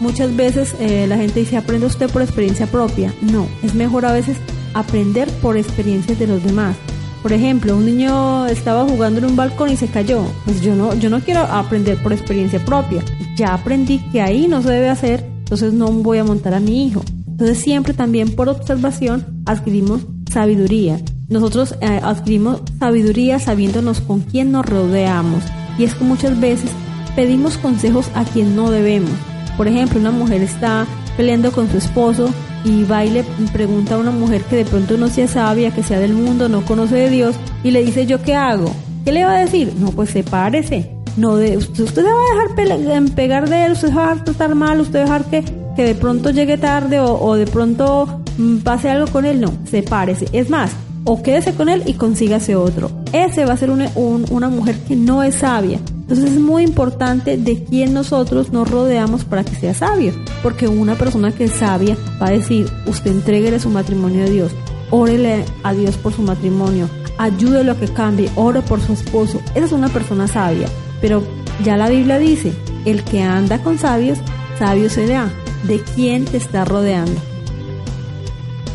Muchas 0.00 0.34
veces 0.34 0.74
eh, 0.80 1.06
la 1.06 1.16
gente 1.16 1.40
dice, 1.40 1.56
aprende 1.56 1.86
usted 1.86 2.10
por 2.10 2.22
experiencia 2.22 2.66
propia. 2.66 3.12
No, 3.20 3.46
es 3.62 3.74
mejor 3.74 4.06
a 4.06 4.12
veces 4.12 4.36
aprender 4.74 5.28
por 5.42 5.56
experiencias 5.56 6.18
de 6.18 6.26
los 6.26 6.42
demás. 6.42 6.76
Por 7.22 7.34
ejemplo, 7.34 7.76
un 7.76 7.84
niño 7.84 8.46
estaba 8.46 8.84
jugando 8.84 9.18
en 9.18 9.26
un 9.26 9.36
balcón 9.36 9.70
y 9.70 9.76
se 9.76 9.88
cayó. 9.88 10.24
Pues 10.46 10.62
yo 10.62 10.74
no, 10.74 10.94
yo 10.94 11.10
no 11.10 11.20
quiero 11.20 11.40
aprender 11.40 12.02
por 12.02 12.14
experiencia 12.14 12.64
propia. 12.64 13.02
Ya 13.36 13.52
aprendí 13.52 13.98
que 14.10 14.22
ahí 14.22 14.48
no 14.48 14.62
se 14.62 14.70
debe 14.70 14.88
hacer, 14.88 15.26
entonces 15.40 15.74
no 15.74 15.88
voy 15.88 16.18
a 16.18 16.24
montar 16.24 16.54
a 16.54 16.60
mi 16.60 16.86
hijo. 16.86 17.02
Entonces 17.28 17.58
siempre 17.58 17.92
también 17.92 18.34
por 18.34 18.48
observación 18.48 19.42
adquirimos 19.44 20.02
sabiduría. 20.32 20.98
Nosotros 21.28 21.74
eh, 21.80 22.00
adquirimos 22.02 22.62
sabiduría 22.78 23.38
sabiéndonos 23.38 24.00
con 24.00 24.20
quién 24.20 24.50
nos 24.50 24.64
rodeamos. 24.64 25.44
Y 25.78 25.84
es 25.84 25.94
que 25.94 26.04
muchas 26.04 26.40
veces 26.40 26.70
pedimos 27.16 27.58
consejos 27.58 28.10
a 28.14 28.24
quien 28.24 28.56
no 28.56 28.70
debemos. 28.70 29.10
Por 29.56 29.68
ejemplo, 29.68 30.00
una 30.00 30.10
mujer 30.10 30.42
está 30.42 30.86
peleando 31.16 31.52
con 31.52 31.70
su 31.70 31.76
esposo 31.76 32.30
y 32.64 32.84
va 32.84 33.04
y 33.04 33.10
le 33.10 33.24
pregunta 33.52 33.94
a 33.94 33.98
una 33.98 34.10
mujer 34.10 34.42
que 34.42 34.56
de 34.56 34.64
pronto 34.64 34.96
no 34.96 35.08
sea 35.08 35.28
sabia, 35.28 35.70
que 35.70 35.82
sea 35.82 35.98
del 35.98 36.12
mundo, 36.12 36.48
no 36.48 36.64
conoce 36.64 36.96
de 36.96 37.10
Dios, 37.10 37.36
y 37.64 37.70
le 37.70 37.84
dice, 37.84 38.06
¿yo 38.06 38.22
qué 38.22 38.34
hago? 38.34 38.72
¿Qué 39.04 39.12
le 39.12 39.24
va 39.24 39.36
a 39.36 39.40
decir? 39.40 39.72
No, 39.78 39.90
pues 39.90 40.10
sepárese. 40.10 40.90
No 41.16 41.32
usted, 41.32 41.84
usted 41.84 42.04
va 42.04 42.08
a 42.08 42.44
dejar 42.44 43.14
pegar 43.14 43.48
de 43.48 43.64
él, 43.64 43.72
usted 43.72 43.94
va 43.94 44.12
a 44.12 44.24
tratar 44.24 44.54
mal, 44.54 44.80
usted 44.80 45.00
va 45.00 45.02
a 45.02 45.18
dejar 45.18 45.24
que, 45.24 45.44
que 45.74 45.84
de 45.84 45.94
pronto 45.94 46.30
llegue 46.30 46.56
tarde 46.56 47.00
o, 47.00 47.34
de 47.34 47.46
pronto 47.46 48.22
mm, 48.38 48.58
pase 48.58 48.90
algo 48.90 49.10
con 49.10 49.24
él. 49.24 49.40
No, 49.40 49.52
sepárese. 49.68 50.28
Es 50.32 50.50
más, 50.50 50.70
o 51.04 51.22
quédese 51.22 51.54
con 51.54 51.68
él 51.68 51.82
y 51.86 51.94
consígase 51.94 52.54
otro. 52.54 52.90
Ese 53.12 53.44
va 53.44 53.54
a 53.54 53.56
ser 53.56 53.70
una 53.70 54.48
mujer 54.48 54.78
que 54.86 54.96
no 54.96 55.22
es 55.22 55.36
sabia. 55.36 55.80
Entonces 56.10 56.32
es 56.34 56.40
muy 56.40 56.64
importante 56.64 57.36
de 57.36 57.62
quién 57.62 57.94
nosotros 57.94 58.50
nos 58.52 58.68
rodeamos 58.68 59.24
para 59.24 59.44
que 59.44 59.54
sea 59.54 59.74
sabio. 59.74 60.12
Porque 60.42 60.66
una 60.66 60.96
persona 60.96 61.30
que 61.30 61.44
es 61.44 61.52
sabia 61.52 61.96
va 62.20 62.26
a 62.26 62.32
decir, 62.32 62.68
usted 62.86 63.12
entreguele 63.12 63.60
su 63.60 63.70
matrimonio 63.70 64.24
a 64.24 64.28
Dios, 64.28 64.50
órele 64.90 65.44
a 65.62 65.72
Dios 65.72 65.96
por 65.96 66.12
su 66.12 66.22
matrimonio, 66.22 66.90
ayúdelo 67.16 67.70
a 67.70 67.76
que 67.76 67.86
cambie, 67.86 68.28
ore 68.34 68.60
por 68.60 68.80
su 68.80 68.94
esposo. 68.94 69.40
Esa 69.54 69.66
es 69.66 69.70
una 69.70 69.88
persona 69.88 70.26
sabia. 70.26 70.66
Pero 71.00 71.22
ya 71.62 71.76
la 71.76 71.88
Biblia 71.88 72.18
dice, 72.18 72.52
el 72.86 73.04
que 73.04 73.22
anda 73.22 73.62
con 73.62 73.78
sabios, 73.78 74.18
sabio 74.58 74.90
será. 74.90 75.30
¿De 75.62 75.80
quién 75.94 76.24
te 76.24 76.38
está 76.38 76.64
rodeando? 76.64 77.20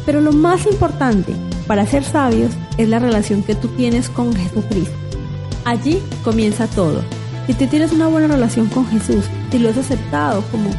Pero 0.05 0.21
lo 0.21 0.31
más 0.31 0.65
importante 0.67 1.33
para 1.67 1.85
ser 1.85 2.05
sabios 2.05 2.53
es 2.77 2.87
la 2.87 2.99
relación 2.99 3.43
que 3.43 3.55
tú 3.55 3.67
tienes 3.67 4.07
con 4.07 4.33
Jesucristo. 4.33 4.95
Allí 5.65 6.01
comienza 6.23 6.67
todo. 6.67 7.01
Si 7.47 7.53
tú 7.53 7.67
tienes 7.67 7.91
una 7.91 8.07
buena 8.07 8.27
relación 8.27 8.67
con 8.67 8.87
Jesús, 8.87 9.25
si 9.51 9.59
lo 9.59 9.69
has 9.69 9.77
aceptado 9.77 10.43
como 10.51 10.69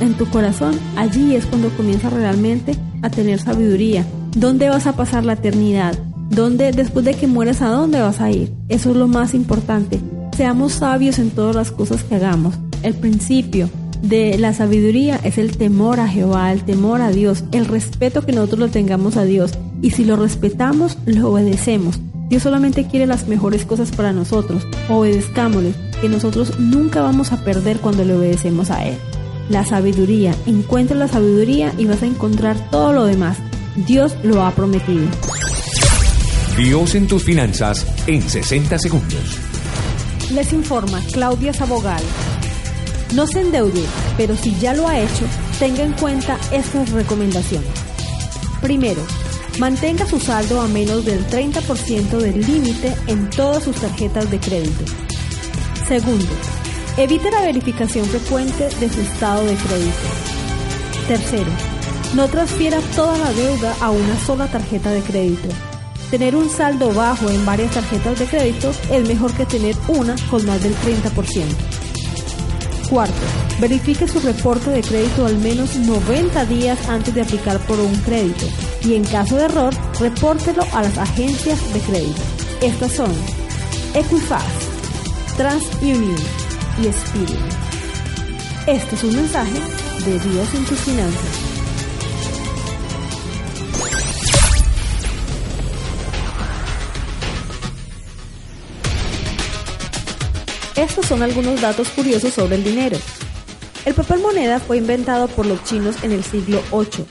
en 0.00 0.14
tu 0.14 0.26
corazón, 0.26 0.78
allí 0.96 1.36
es 1.36 1.46
cuando 1.46 1.70
comienza 1.70 2.10
realmente 2.10 2.76
a 3.02 3.10
tener 3.10 3.40
sabiduría. 3.40 4.04
¿Dónde 4.36 4.68
vas 4.68 4.86
a 4.86 4.96
pasar 4.96 5.24
la 5.24 5.34
eternidad? 5.34 5.96
¿Dónde, 6.30 6.72
después 6.72 7.04
de 7.04 7.14
que 7.14 7.26
mueras, 7.26 7.62
a 7.62 7.68
dónde 7.68 8.00
vas 8.00 8.20
a 8.20 8.30
ir? 8.30 8.52
Eso 8.68 8.90
es 8.90 8.96
lo 8.96 9.06
más 9.06 9.34
importante. 9.34 10.00
Seamos 10.36 10.72
sabios 10.72 11.18
en 11.18 11.30
todas 11.30 11.54
las 11.54 11.70
cosas 11.70 12.02
que 12.02 12.16
hagamos. 12.16 12.56
El 12.82 12.94
principio 12.94 13.70
de 14.02 14.36
la 14.36 14.52
sabiduría 14.52 15.20
es 15.22 15.38
el 15.38 15.56
temor 15.56 16.00
a 16.00 16.08
Jehová, 16.08 16.52
el 16.52 16.64
temor 16.64 17.00
a 17.00 17.10
Dios, 17.10 17.44
el 17.52 17.66
respeto 17.66 18.26
que 18.26 18.32
nosotros 18.32 18.58
lo 18.58 18.68
tengamos 18.68 19.16
a 19.16 19.24
Dios. 19.24 19.52
Y 19.80 19.92
si 19.92 20.04
lo 20.04 20.16
respetamos, 20.16 20.98
lo 21.06 21.30
obedecemos. 21.30 22.00
Dios 22.28 22.42
solamente 22.42 22.86
quiere 22.86 23.06
las 23.06 23.28
mejores 23.28 23.64
cosas 23.64 23.92
para 23.92 24.12
nosotros. 24.12 24.66
Obedezcámosle, 24.88 25.72
que 26.00 26.08
nosotros 26.08 26.58
nunca 26.58 27.00
vamos 27.00 27.32
a 27.32 27.42
perder 27.44 27.80
cuando 27.80 28.04
le 28.04 28.14
obedecemos 28.14 28.70
a 28.70 28.84
Él. 28.84 28.98
La 29.48 29.64
sabiduría, 29.64 30.34
encuentra 30.46 30.96
la 30.96 31.08
sabiduría 31.08 31.72
y 31.78 31.86
vas 31.86 32.02
a 32.02 32.06
encontrar 32.06 32.70
todo 32.70 32.92
lo 32.92 33.04
demás. 33.04 33.38
Dios 33.76 34.16
lo 34.22 34.42
ha 34.42 34.50
prometido. 34.52 35.06
Dios 36.56 36.94
en 36.94 37.06
tus 37.06 37.22
finanzas 37.22 37.86
en 38.06 38.22
60 38.22 38.78
segundos. 38.78 39.38
Les 40.32 40.52
informa 40.52 41.00
Claudia 41.12 41.52
Sabogal. 41.52 42.02
No 43.14 43.26
se 43.26 43.42
endeude, 43.42 43.84
pero 44.16 44.36
si 44.36 44.54
ya 44.58 44.74
lo 44.74 44.88
ha 44.88 44.98
hecho, 44.98 45.26
tenga 45.58 45.84
en 45.84 45.92
cuenta 45.92 46.38
estas 46.50 46.90
recomendaciones. 46.90 47.68
Primero, 48.60 49.02
mantenga 49.60 50.06
su 50.06 50.18
saldo 50.18 50.60
a 50.60 50.66
menos 50.66 51.04
del 51.04 51.24
30% 51.26 52.18
del 52.18 52.40
límite 52.40 52.94
en 53.06 53.30
todas 53.30 53.62
sus 53.62 53.76
tarjetas 53.76 54.30
de 54.30 54.40
crédito. 54.40 55.05
Segundo, 55.88 56.26
evite 56.96 57.30
la 57.30 57.42
verificación 57.42 58.04
frecuente 58.06 58.68
de 58.80 58.88
su 58.88 59.00
estado 59.00 59.44
de 59.44 59.54
crédito. 59.54 60.08
Tercero, 61.06 61.50
no 62.16 62.26
transfiera 62.26 62.80
toda 62.96 63.16
la 63.16 63.32
deuda 63.32 63.72
a 63.80 63.90
una 63.90 64.18
sola 64.18 64.48
tarjeta 64.48 64.90
de 64.90 65.00
crédito. 65.02 65.48
Tener 66.10 66.34
un 66.34 66.50
saldo 66.50 66.92
bajo 66.92 67.30
en 67.30 67.46
varias 67.46 67.72
tarjetas 67.72 68.18
de 68.18 68.26
crédito 68.26 68.72
es 68.90 69.06
mejor 69.06 69.32
que 69.34 69.46
tener 69.46 69.76
una 69.86 70.16
con 70.28 70.44
más 70.44 70.60
del 70.60 70.74
30%. 70.74 71.44
Cuarto, 72.90 73.14
verifique 73.60 74.08
su 74.08 74.18
reporte 74.20 74.70
de 74.70 74.82
crédito 74.82 75.24
al 75.24 75.38
menos 75.38 75.76
90 75.76 76.46
días 76.46 76.88
antes 76.88 77.14
de 77.14 77.22
aplicar 77.22 77.58
por 77.60 77.78
un 77.78 77.94
crédito 78.00 78.46
y 78.84 78.94
en 78.94 79.04
caso 79.04 79.36
de 79.36 79.44
error, 79.44 79.72
repórtelo 80.00 80.64
a 80.72 80.82
las 80.82 80.98
agencias 80.98 81.60
de 81.72 81.80
crédito. 81.80 82.22
Estas 82.60 82.92
son 82.92 83.12
Equifax, 83.94 84.65
TransUnion 85.36 86.16
y 86.82 86.86
Experian. 86.86 87.48
Este 88.66 88.94
es 88.94 89.04
un 89.04 89.16
mensaje 89.16 89.60
de 90.04 90.18
Dios 90.18 90.54
en 90.54 90.64
tus 90.64 90.78
finanzas. 90.78 91.20
Estos 100.74 101.06
son 101.06 101.22
algunos 101.22 101.60
datos 101.60 101.88
curiosos 101.90 102.32
sobre 102.32 102.56
el 102.56 102.64
dinero. 102.64 102.96
El 103.84 103.92
papel 103.92 104.20
moneda 104.20 104.58
fue 104.58 104.78
inventado 104.78 105.28
por 105.28 105.44
los 105.44 105.62
chinos 105.64 105.96
en 106.02 106.12
el 106.12 106.24
siglo 106.24 106.62
VIII. 106.72 107.04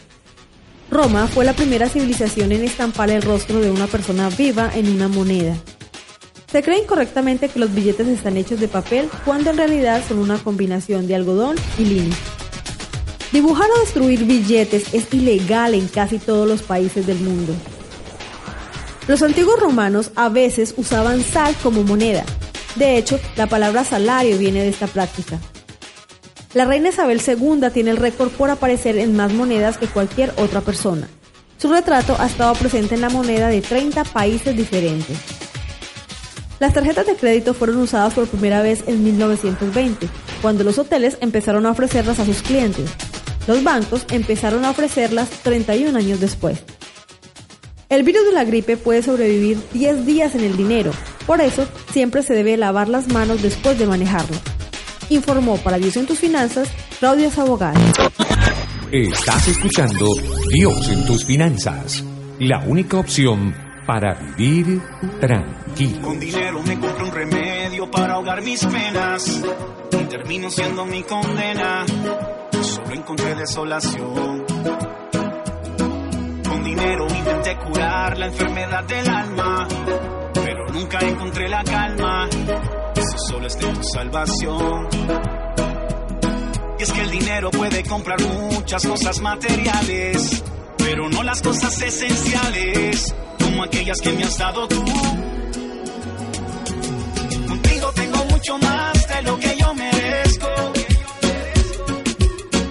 Roma 0.89 1.27
fue 1.27 1.45
la 1.45 1.53
primera 1.53 1.89
civilización 1.89 2.51
en 2.51 2.63
estampar 2.63 3.11
el 3.11 3.21
rostro 3.21 3.59
de 3.59 3.69
una 3.69 3.85
persona 3.85 4.29
viva 4.29 4.71
en 4.73 4.89
una 4.89 5.07
moneda. 5.07 5.55
Se 6.56 6.63
cree 6.63 6.84
incorrectamente 6.84 7.50
que 7.50 7.60
los 7.60 7.76
billetes 7.76 8.08
están 8.08 8.38
hechos 8.38 8.62
de 8.62 8.70
papel 8.70 9.10
cuando 9.26 9.50
en 9.50 9.58
realidad 9.58 10.02
son 10.08 10.20
una 10.20 10.38
combinación 10.38 11.06
de 11.06 11.13
algodón 11.13 11.58
y 11.78 11.84
lino. 11.84 12.15
Dibujar 13.34 13.70
o 13.76 13.80
destruir 13.82 14.24
billetes 14.24 14.94
es 14.94 15.13
ilegal 15.13 15.74
en 15.74 15.89
casi 15.89 16.18
todos 16.18 16.48
los 16.48 16.62
países 16.62 17.06
del 17.06 17.20
mundo. 17.20 17.54
Los 19.06 19.22
antiguos 19.22 19.60
romanos 19.60 20.12
a 20.15 20.30
veces 20.30 20.74
usaban 20.78 21.24
sal 21.24 21.54
como 21.62 21.84
moneda, 21.84 22.24
de 22.76 22.98
hecho, 22.98 23.20
la 23.36 23.48
palabra 23.48 23.84
salario 23.84 24.38
viene 24.38 24.62
de 24.62 24.70
esta 24.70 24.88
práctica. 24.88 25.38
La 26.54 26.63
reina 26.63 26.88
Isabel 26.88 27.22
II 27.22 27.70
tiene 27.74 27.91
el 27.91 27.98
récord 27.98 28.30
por 28.30 28.50
aparecer 28.50 28.98
en 28.98 29.13
más 29.13 29.34
monedas 29.34 29.78
que 29.78 29.88
cualquier 29.88 30.32
otra 30.38 30.62
persona. 30.62 31.10
Su 31.58 31.68
retrato 31.70 32.15
ha 32.18 32.28
estado 32.28 32.54
presente 32.54 32.96
en 32.96 33.02
la 33.02 33.10
moneda 33.10 33.50
de 33.50 33.60
30 33.60 34.06
países 34.06 34.56
diferentes. 34.56 35.35
Las 36.60 36.74
tarjetas 36.74 37.06
de 37.06 37.15
crédito 37.15 37.54
fueron 37.54 37.78
usadas 37.78 38.13
por 38.13 38.28
primera 38.28 38.62
vez 38.62 38.84
en 38.88 39.04
1920, 39.04 40.08
cuando 40.41 40.63
los 40.63 40.78
hoteles 40.80 41.18
empezaron 41.22 41.65
a 41.65 41.72
ofrecerlas 41.72 42.20
a 42.20 42.26
sus 42.26 42.41
clientes. 42.41 42.89
Los 43.48 43.63
bancos 43.63 44.06
empezaron 44.12 44.65
a 44.65 44.72
ofrecerlas 44.72 45.30
31 45.44 45.98
años 45.98 46.20
después. 46.20 46.60
El 47.89 48.04
virus 48.04 48.26
de 48.26 48.32
la 48.32 48.44
gripe 48.44 48.78
puede 48.78 49.04
sobrevivir 49.04 49.60
10 49.74 50.06
días 50.06 50.36
en 50.36 50.44
el 50.44 50.58
dinero, 50.58 50.91
por 51.26 51.41
eso, 51.41 51.68
siempre 51.91 52.22
se 52.22 52.34
debe 52.34 52.56
lavar 52.56 52.88
las 52.88 53.08
manos 53.08 53.41
después 53.41 53.80
de 53.80 53.88
manejarlo. 53.88 54.38
Informó 55.10 55.58
para 55.58 55.78
Dios 55.78 55.98
en 55.98 56.06
tus 56.06 56.20
finanzas, 56.20 56.70
Claudia 57.00 57.32
Sabogal. 57.32 57.76
Estás 58.91 59.48
escuchando 59.48 60.08
Dios 60.52 60.89
en 60.89 61.06
tus 61.06 61.26
finanzas, 61.26 62.04
la 62.39 62.60
única 62.60 62.98
opción 62.98 63.64
para 63.86 64.13
vivir 64.36 64.82
tranquilo. 65.19 66.02
Con 66.02 66.19
dinero 66.19 66.62
me 66.63 66.80
compro 66.80 67.06
un 67.06 67.12
remedio 67.12 67.89
para 67.91 68.13
ahogar 68.15 68.41
mis 68.41 68.65
penas 68.65 69.43
y 69.91 70.04
termino 70.06 70.50
siendo 70.50 70.86
mi 70.86 71.04
condena. 71.04 71.86
Solo 72.62 72.91
encontré 72.91 73.36
desolación. 73.36 74.45
Con 76.48 76.63
dinero 76.63 77.08
intenté 77.08 77.58
curar 77.58 78.17
la 78.17 78.28
enfermedad 78.28 78.84
del 78.86 79.10
alma 79.10 79.67
nunca 80.76 81.00
encontré 81.00 81.48
la 81.50 81.63
calma. 81.63 82.30
Eso 82.95 83.17
solo 83.30 83.48
es 83.48 83.58
de 83.58 83.67
tu 83.67 83.84
salvación. 83.84 84.88
Y 86.78 86.84
es 86.84 86.91
que 86.91 87.02
el 87.02 87.12
dinero 87.12 87.50
puede 87.52 87.84
comprar 87.84 88.21
muchas 88.21 88.86
cosas 88.86 89.21
materiales, 89.21 90.43
pero 90.78 91.10
no 91.10 91.24
las 91.24 91.41
cosas 91.41 91.82
esenciales, 91.82 93.15
como 93.56 93.63
aquellas 93.63 94.02
que 94.02 94.12
me 94.12 94.24
has 94.26 94.38
dado 94.38 94.68
tú. 94.68 94.84
Contigo 97.48 97.91
tengo 97.96 98.26
mucho 98.26 98.58
más 98.58 99.08
de 99.08 99.22
lo 99.22 99.39
que 99.39 99.56
yo 99.58 99.74
merezco. 99.74 100.48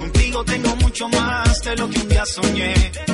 Contigo 0.00 0.44
tengo 0.44 0.76
mucho 0.76 1.08
más 1.08 1.62
de 1.62 1.76
lo 1.76 1.88
que 1.88 2.00
un 2.00 2.08
día 2.10 2.26
soñé. 2.26 3.13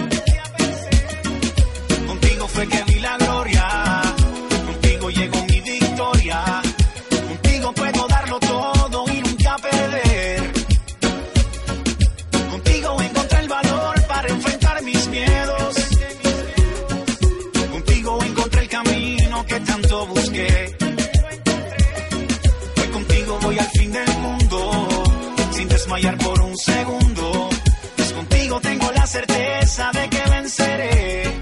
Desmayar 25.80 26.18
por 26.18 26.40
un 26.42 26.56
segundo. 26.56 27.48
Pues 27.96 28.12
contigo 28.12 28.60
tengo 28.60 28.92
la 28.92 29.06
certeza 29.06 29.90
de 29.92 30.08
que 30.10 30.30
venceré 30.30 31.40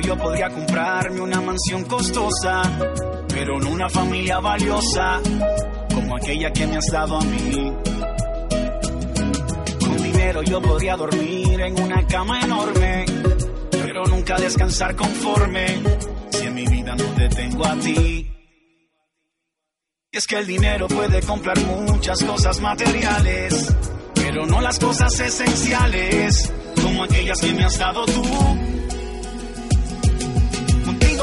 yo 0.00 0.16
podría 0.16 0.48
comprarme 0.50 1.20
una 1.20 1.40
mansión 1.40 1.84
costosa, 1.84 2.62
pero 3.28 3.58
no 3.58 3.70
una 3.70 3.88
familia 3.88 4.38
valiosa 4.38 5.20
como 5.94 6.16
aquella 6.16 6.52
que 6.52 6.66
me 6.66 6.76
has 6.76 6.86
dado 6.92 7.18
a 7.18 7.24
mí. 7.24 7.72
Con 9.80 10.02
dinero 10.02 10.42
yo 10.42 10.60
podría 10.60 10.96
dormir 10.96 11.60
en 11.60 11.82
una 11.82 12.06
cama 12.06 12.40
enorme, 12.40 13.06
pero 13.70 14.04
nunca 14.06 14.36
descansar 14.36 14.94
conforme 14.94 15.66
si 16.30 16.46
en 16.46 16.54
mi 16.54 16.66
vida 16.66 16.94
no 16.94 17.04
te 17.14 17.28
tengo 17.28 17.66
a 17.66 17.74
ti. 17.76 18.37
Es 20.18 20.26
que 20.26 20.36
el 20.36 20.48
dinero 20.48 20.88
puede 20.88 21.22
comprar 21.22 21.56
muchas 21.60 22.24
cosas 22.24 22.58
materiales, 22.58 23.72
pero 24.14 24.46
no 24.46 24.60
las 24.60 24.76
cosas 24.80 25.20
esenciales 25.20 26.52
como 26.82 27.04
aquellas 27.04 27.40
que 27.40 27.54
me 27.54 27.62
has 27.62 27.78
dado 27.78 28.04
tú 28.04 28.22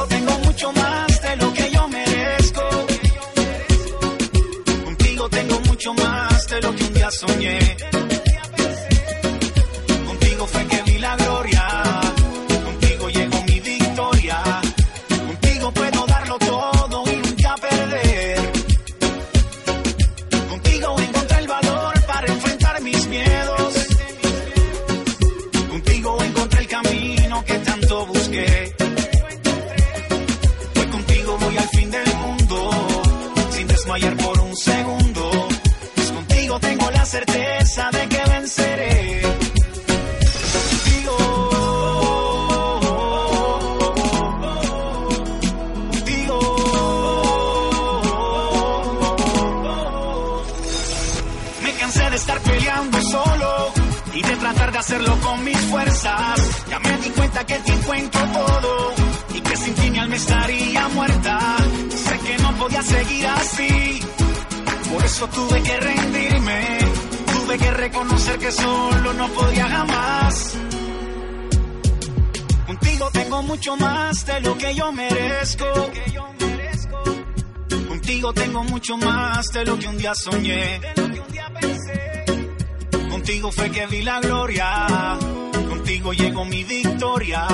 tengo 0.08 0.40
mucho 0.46 0.72
más 0.72 1.22
de 1.22 1.36
lo 1.36 1.54
que 1.54 1.72
yo 1.72 1.88
merezco. 1.90 2.62
Contigo 4.86 5.30
tengo 5.30 5.60
mucho 5.68 5.94
más 5.96 6.48
de 6.48 6.62
lo 6.62 6.74
que 6.74 6.84
un 6.86 6.94
día 6.94 7.12
soñé. 7.12 7.95
Lo 74.46 74.58
que 74.58 74.76
yo 74.76 74.92
merezco. 74.92 75.66
Contigo 77.88 78.34
tengo 78.34 78.64
mucho 78.64 78.98
más 78.98 79.48
de 79.48 79.66
lo 79.66 79.78
que 79.78 79.88
un 79.88 79.98
día 79.98 80.14
soñé. 80.14 80.80
Contigo 83.10 83.52
fue 83.52 83.72
que 83.72 83.88
vi 83.88 84.02
la 84.04 84.20
gloria. 84.22 85.18
Contigo 85.70 86.14
llegó 86.14 86.46
mi 86.46 86.64
victoria. 86.64 87.48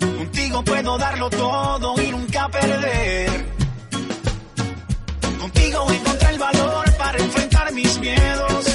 Contigo 0.00 0.64
puedo 0.64 0.98
darlo 0.98 1.28
todo 1.30 1.94
y 2.02 2.10
nunca 2.10 2.48
perder. 2.48 3.30
Contigo 5.38 5.86
encontré 5.90 6.30
el 6.30 6.38
valor 6.38 6.96
para 6.96 7.18
enfrentar 7.18 7.72
mis 7.72 7.98
miedos. 7.98 8.71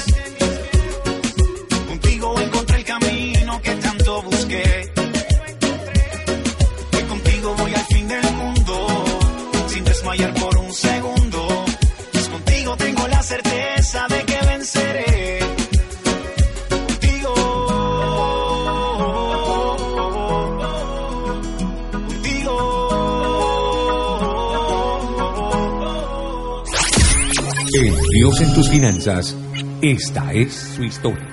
Dios 28.20 28.40
en 28.40 28.52
tus 28.52 28.68
finanzas, 28.68 29.36
esta 29.80 30.32
es 30.32 30.52
su 30.52 30.82
historia. 30.82 31.24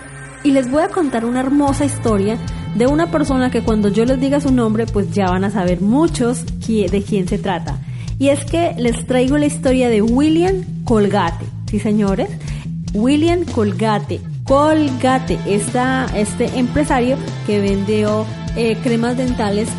Y 0.43 0.51
les 0.51 0.69
voy 0.69 0.83
a 0.83 0.89
contar 0.89 1.25
una 1.25 1.39
hermosa 1.39 1.83
historia 1.83 2.37
de 2.75 2.85
una 2.85 3.09
persona 3.09 3.49
que 3.49 3.63
cuando 3.63 3.89
yo 3.89 4.05
les 4.05 4.19
diga 4.19 4.39
su 4.39 4.51
nombre, 4.51 4.85
pues 4.85 5.09
ya 5.09 5.25
van 5.25 5.43
a 5.45 5.49
saber 5.49 5.81
muchos 5.81 6.45
de 6.45 7.03
quién 7.03 7.27
se 7.27 7.39
trata. 7.39 7.79
Y 8.19 8.29
es 8.29 8.45
que 8.45 8.75
les 8.77 9.07
traigo 9.07 9.35
la 9.39 9.47
historia 9.47 9.89
de 9.89 10.03
William 10.03 10.63
Colgate. 10.83 11.43
Sí, 11.71 11.79
señores. 11.79 12.29
William 12.93 13.45
Colgate. 13.45 14.21
Colgate, 14.43 15.39
esta, 15.47 16.05
este 16.15 16.59
empresario 16.59 17.17
que 17.47 17.61
vendió 17.61 18.27
eh, 18.55 18.77
cremas 18.83 19.17
dentales 19.17 19.69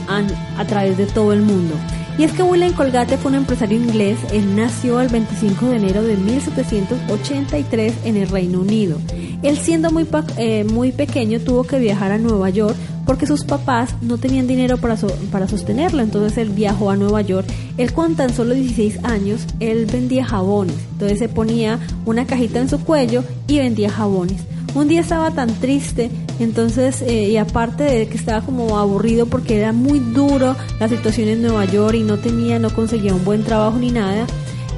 a 0.58 0.64
través 0.64 0.96
de 0.96 1.06
todo 1.06 1.32
el 1.32 1.42
mundo. 1.42 1.76
Y 2.18 2.24
es 2.24 2.32
que 2.32 2.42
William 2.42 2.72
Colgate 2.72 3.18
fue 3.18 3.30
un 3.30 3.36
empresario 3.36 3.78
inglés, 3.78 4.18
él 4.32 4.56
nació 4.56 5.00
el 5.02 5.08
25 5.08 5.66
de 5.66 5.76
enero 5.76 6.02
de 6.02 6.16
1783 6.16 7.94
en 8.04 8.16
el 8.16 8.28
Reino 8.28 8.60
Unido. 8.60 8.98
Él 9.42 9.58
siendo 9.58 9.90
eh, 10.38 10.64
muy 10.64 10.92
pequeño 10.92 11.40
tuvo 11.40 11.64
que 11.64 11.78
viajar 11.78 12.12
a 12.12 12.18
Nueva 12.18 12.48
York 12.48 12.74
porque 13.04 13.26
sus 13.26 13.44
papás 13.44 13.94
no 14.00 14.18
tenían 14.18 14.46
dinero 14.46 14.78
para, 14.78 14.96
para 15.30 15.46
sostenerlo, 15.46 16.02
entonces 16.02 16.38
él 16.38 16.50
viajó 16.50 16.90
a 16.90 16.96
Nueva 16.96 17.20
York. 17.20 17.46
Él 17.76 17.92
con 17.92 18.16
tan 18.16 18.32
solo 18.34 18.54
16 18.54 19.04
años, 19.04 19.46
él 19.60 19.86
vendía 19.86 20.24
jabones, 20.24 20.76
entonces 20.92 21.18
se 21.18 21.28
ponía 21.28 21.78
una 22.06 22.26
cajita 22.26 22.60
en 22.60 22.68
su 22.68 22.80
cuello 22.80 23.24
y 23.46 23.58
vendía 23.58 23.90
jabones. 23.90 24.42
Un 24.76 24.88
día 24.88 25.00
estaba 25.00 25.30
tan 25.30 25.48
triste, 25.54 26.10
entonces, 26.38 27.00
eh, 27.00 27.30
y 27.30 27.38
aparte 27.38 27.82
de 27.82 28.08
que 28.08 28.18
estaba 28.18 28.42
como 28.42 28.76
aburrido 28.76 29.24
porque 29.24 29.56
era 29.56 29.72
muy 29.72 30.00
duro 30.00 30.54
la 30.78 30.86
situación 30.86 31.28
en 31.28 31.40
Nueva 31.40 31.64
York 31.64 31.94
y 31.94 32.02
no 32.02 32.18
tenía, 32.18 32.58
no 32.58 32.68
conseguía 32.68 33.14
un 33.14 33.24
buen 33.24 33.42
trabajo 33.42 33.78
ni 33.78 33.90
nada, 33.90 34.26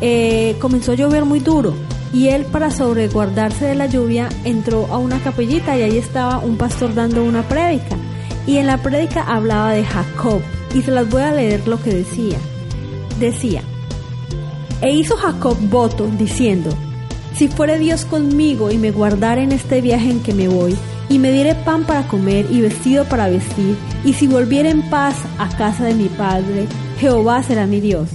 eh, 0.00 0.54
comenzó 0.60 0.92
a 0.92 0.94
llover 0.94 1.24
muy 1.24 1.40
duro. 1.40 1.74
Y 2.12 2.28
él, 2.28 2.44
para 2.44 2.70
sobreguardarse 2.70 3.64
de 3.64 3.74
la 3.74 3.86
lluvia, 3.86 4.28
entró 4.44 4.86
a 4.86 4.98
una 4.98 5.18
capellita 5.18 5.76
y 5.76 5.82
ahí 5.82 5.98
estaba 5.98 6.38
un 6.38 6.56
pastor 6.56 6.94
dando 6.94 7.24
una 7.24 7.42
prédica. 7.48 7.96
Y 8.46 8.58
en 8.58 8.68
la 8.68 8.80
prédica 8.80 9.22
hablaba 9.22 9.72
de 9.72 9.82
Jacob. 9.84 10.40
Y 10.76 10.82
se 10.82 10.92
las 10.92 11.10
voy 11.10 11.22
a 11.22 11.32
leer 11.32 11.66
lo 11.66 11.82
que 11.82 11.90
decía. 11.92 12.38
Decía, 13.18 13.62
e 14.80 14.92
hizo 14.92 15.16
Jacob 15.16 15.56
voto 15.68 16.08
diciendo, 16.16 16.70
si 17.38 17.48
fuere 17.48 17.78
Dios 17.78 18.04
conmigo 18.04 18.70
y 18.72 18.78
me 18.78 18.90
guardare 18.90 19.42
en 19.44 19.52
este 19.52 19.80
viaje 19.80 20.10
en 20.10 20.20
que 20.20 20.34
me 20.34 20.48
voy, 20.48 20.76
y 21.08 21.18
me 21.18 21.30
diere 21.32 21.54
pan 21.54 21.84
para 21.84 22.06
comer 22.08 22.46
y 22.50 22.60
vestido 22.60 23.04
para 23.04 23.28
vestir, 23.28 23.76
y 24.04 24.12
si 24.12 24.26
volviere 24.26 24.70
en 24.70 24.82
paz 24.90 25.14
a 25.38 25.48
casa 25.56 25.84
de 25.84 25.94
mi 25.94 26.08
padre, 26.08 26.66
Jehová 27.00 27.42
será 27.42 27.66
mi 27.66 27.80
Dios. 27.80 28.08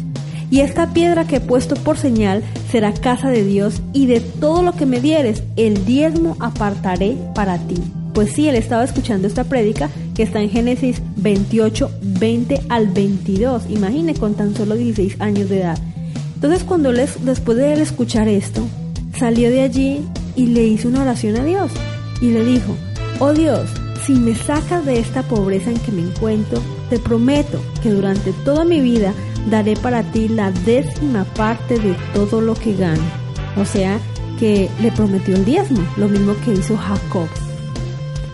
Y 0.51 0.59
esta 0.59 0.93
piedra 0.93 1.25
que 1.25 1.37
he 1.37 1.41
puesto 1.41 1.75
por 1.75 1.97
señal 1.97 2.43
será 2.71 2.93
casa 2.93 3.29
de 3.29 3.43
Dios, 3.43 3.81
y 3.93 4.05
de 4.07 4.19
todo 4.19 4.61
lo 4.61 4.73
que 4.73 4.85
me 4.85 4.99
dieres, 4.99 5.41
el 5.55 5.85
diezmo 5.85 6.35
apartaré 6.39 7.17
para 7.33 7.57
ti. 7.57 7.75
Pues 8.13 8.33
sí, 8.33 8.47
él 8.47 8.55
estaba 8.55 8.83
escuchando 8.83 9.27
esta 9.27 9.45
prédica 9.45 9.89
que 10.13 10.21
está 10.21 10.39
en 10.41 10.49
Génesis 10.51 11.01
28, 11.15 11.89
20 12.03 12.61
al 12.69 12.87
22. 12.89 13.63
Imagine 13.69 14.13
con 14.13 14.35
tan 14.35 14.53
solo 14.55 14.75
16 14.75 15.15
años 15.19 15.49
de 15.49 15.61
edad. 15.61 15.79
Entonces 16.35 16.63
cuando 16.63 16.89
él, 16.91 16.99
es- 16.99 17.23
después 17.25 17.57
de 17.57 17.73
él 17.73 17.79
escuchar 17.81 18.27
esto, 18.27 18.61
salió 19.23 19.49
de 19.49 19.61
allí 19.61 20.01
y 20.35 20.47
le 20.47 20.65
hizo 20.65 20.89
una 20.89 21.03
oración 21.03 21.37
a 21.37 21.45
Dios 21.45 21.71
y 22.19 22.31
le 22.31 22.43
dijo, 22.43 22.75
oh 23.19 23.31
Dios, 23.31 23.69
si 24.05 24.11
me 24.15 24.35
sacas 24.35 24.85
de 24.85 24.99
esta 24.99 25.23
pobreza 25.23 25.69
en 25.69 25.79
que 25.79 25.93
me 25.93 26.01
encuentro, 26.01 26.61
te 26.89 26.99
prometo 26.99 27.61
que 27.81 27.91
durante 27.91 28.33
toda 28.43 28.65
mi 28.65 28.81
vida 28.81 29.13
daré 29.49 29.77
para 29.77 30.03
ti 30.03 30.27
la 30.27 30.51
décima 30.51 31.23
parte 31.23 31.79
de 31.79 31.95
todo 32.13 32.41
lo 32.41 32.53
que 32.53 32.75
gano. 32.75 33.01
O 33.55 33.63
sea, 33.63 33.97
que 34.41 34.69
le 34.81 34.91
prometió 34.91 35.37
el 35.37 35.45
diezmo, 35.45 35.87
lo 35.95 36.09
mismo 36.09 36.35
que 36.43 36.55
hizo 36.55 36.75
Jacob. 36.75 37.29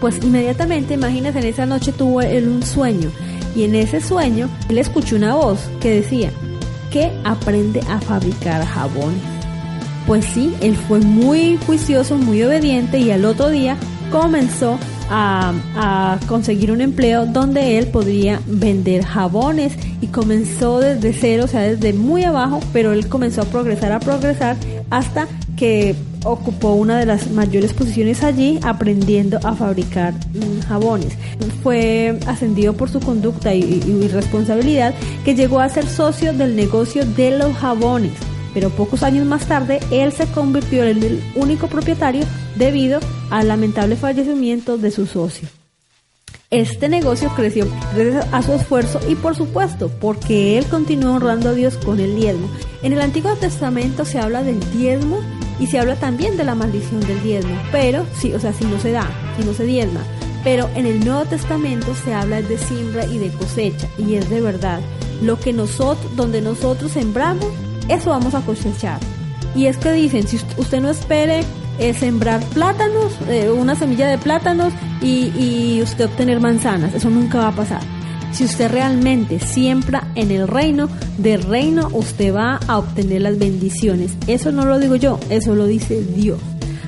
Pues 0.02 0.17
inmediatamente, 0.23 0.95
imagínense, 0.95 1.38
en 1.38 1.45
esa 1.45 1.67
noche 1.67 1.91
tuvo 1.91 2.21
él 2.21 2.47
un 2.47 2.63
sueño 2.63 3.12
y 3.56 3.62
en 3.62 3.75
ese 3.75 4.02
sueño 4.02 4.49
él 4.69 4.80
escuchó 4.80 5.17
una 5.17 5.36
voz 5.36 5.69
que 5.82 6.02
decía 6.02 6.32
que 6.89 7.12
aprende 7.25 7.80
a 7.88 8.02
fabricar 8.02 8.65
jabones. 8.65 9.38
Pues 10.09 10.25
sí, 10.25 10.55
él 10.61 10.75
fue 10.75 11.01
muy 11.01 11.57
juicioso, 11.67 12.17
muy 12.17 12.41
obediente 12.41 12.97
y 12.97 13.11
al 13.11 13.25
otro 13.25 13.47
día 13.49 13.77
comenzó 14.11 14.79
a, 15.07 16.17
conseguir 16.27 16.71
un 16.71 16.81
empleo 16.81 17.27
donde 17.27 17.77
él 17.77 17.85
podría 17.87 18.41
vender 18.47 19.03
jabones 19.05 19.73
y 20.01 20.07
comenzó 20.07 20.79
desde 20.79 21.13
cero, 21.13 21.43
o 21.45 21.47
sea, 21.47 21.61
desde 21.61 21.93
muy 21.93 22.23
abajo, 22.23 22.59
pero 22.73 22.91
él 22.91 23.07
comenzó 23.07 23.43
a 23.43 23.45
progresar, 23.45 23.91
a 23.91 23.99
progresar 23.99 24.55
hasta 24.89 25.27
que 25.55 25.95
ocupó 26.25 26.73
una 26.73 26.97
de 26.97 27.05
las 27.05 27.29
mayores 27.29 27.73
posiciones 27.73 28.23
allí 28.23 28.59
aprendiendo 28.63 29.37
a 29.43 29.53
fabricar 29.53 30.15
mm, 30.15 30.61
jabones. 30.67 31.13
Fue 31.61 32.17
ascendido 32.25 32.73
por 32.73 32.89
su 32.89 32.99
conducta 32.99 33.53
y, 33.53 33.59
y- 33.61 33.91
y 34.05 34.07
responsabilidad 34.07 34.95
que 35.23 35.35
llegó 35.35 35.59
a 35.59 35.69
ser 35.69 35.85
socio 35.87 36.33
del 36.33 36.55
negocio 36.55 37.05
de 37.05 37.37
los 37.37 37.53
jabones. 37.57 38.11
Pero 38.53 38.69
pocos 38.69 39.03
años 39.03 39.25
más 39.25 39.47
tarde, 39.47 39.79
él 39.91 40.12
se 40.12 40.27
convirtió 40.27 40.83
en 40.83 41.03
el 41.03 41.23
único 41.35 41.67
propietario 41.67 42.25
debido 42.55 42.99
al 43.29 43.47
lamentable 43.47 43.95
fallecimiento 43.95 44.77
de 44.77 44.91
su 44.91 45.05
socio. 45.05 45.47
Este 46.51 46.89
negocio 46.89 47.31
creció 47.35 47.67
gracias 47.95 48.25
a 48.31 48.41
su 48.41 48.53
esfuerzo 48.53 48.99
y 49.07 49.13
por 49.13 49.35
supuesto 49.35 49.91
porque 50.01 50.57
él 50.57 50.65
continuó 50.65 51.13
honrando 51.13 51.49
a 51.49 51.53
Dios 51.53 51.77
con 51.77 51.99
el 51.99 52.15
diezmo. 52.15 52.49
En 52.81 52.91
el 52.91 53.01
Antiguo 53.01 53.35
Testamento 53.35 54.03
se 54.03 54.17
habla 54.17 54.41
del 54.41 54.59
diezmo 54.71 55.19
y 55.59 55.67
se 55.67 55.77
habla 55.77 55.95
también 55.95 56.38
de 56.38 56.45
la 56.45 56.55
maldición 56.55 57.01
del 57.01 57.21
diezmo, 57.21 57.55
pero 57.71 58.03
sí, 58.19 58.33
o 58.33 58.39
sea, 58.39 58.51
si 58.51 58.65
no 58.65 58.79
se 58.79 58.91
da, 58.91 59.07
si 59.38 59.45
no 59.45 59.53
se 59.53 59.65
diezma. 59.65 60.01
Pero 60.43 60.67
en 60.73 60.88
el 60.88 61.05
Nuevo 61.05 61.25
Testamento 61.25 61.93
se 61.93 62.15
habla 62.15 62.41
de 62.41 62.57
siembra 62.57 63.05
y 63.05 63.19
de 63.19 63.29
cosecha 63.29 63.88
y 63.99 64.15
es 64.15 64.27
de 64.31 64.41
verdad. 64.41 64.79
Lo 65.21 65.39
que 65.39 65.53
nosotros, 65.53 66.15
donde 66.15 66.41
nosotros 66.41 66.93
sembramos, 66.93 67.45
eso 67.89 68.12
vamos 68.12 68.34
a 68.36 68.41
cosechar. 68.41 68.99
Y 69.56 69.65
es 69.65 69.78
que 69.78 69.91
dicen, 69.91 70.28
si 70.28 70.38
ust- 70.38 70.58
usted 70.58 70.80
no 70.82 70.89
espere 70.89 71.41
eh, 71.80 71.93
sembrar 71.93 72.41
plátanos, 72.54 73.13
eh, 73.28 73.49
una 73.49 73.75
semilla 73.75 74.08
de 74.08 74.17
plátanos 74.17 74.73
y, 75.02 75.32
y 75.38 75.82
usted 75.82 76.06
obtener 76.06 76.39
manzanas, 76.39 76.93
eso 76.93 77.10
nunca 77.10 77.39
va 77.39 77.47
a 77.49 77.56
pasar. 77.56 77.82
Si 78.32 78.43
usted 78.43 78.69
realmente 78.71 79.39
siembra 79.39 80.08
en 80.13 80.30
el 80.30 80.47
reino, 80.47 80.88
del 81.17 81.41
reino 81.41 81.89
usted 81.93 82.34
va 82.36 82.60
a 82.67 82.78
obtener 82.78 83.21
las 83.21 83.39
bendiciones. 83.39 84.12
Eso 84.28 84.52
no 84.52 84.65
lo 84.65 84.78
digo 84.78 84.95
yo, 84.95 85.19
eso 85.32 85.56
lo 85.56 85.65
dice 85.65 86.04
Dios. 86.15 86.39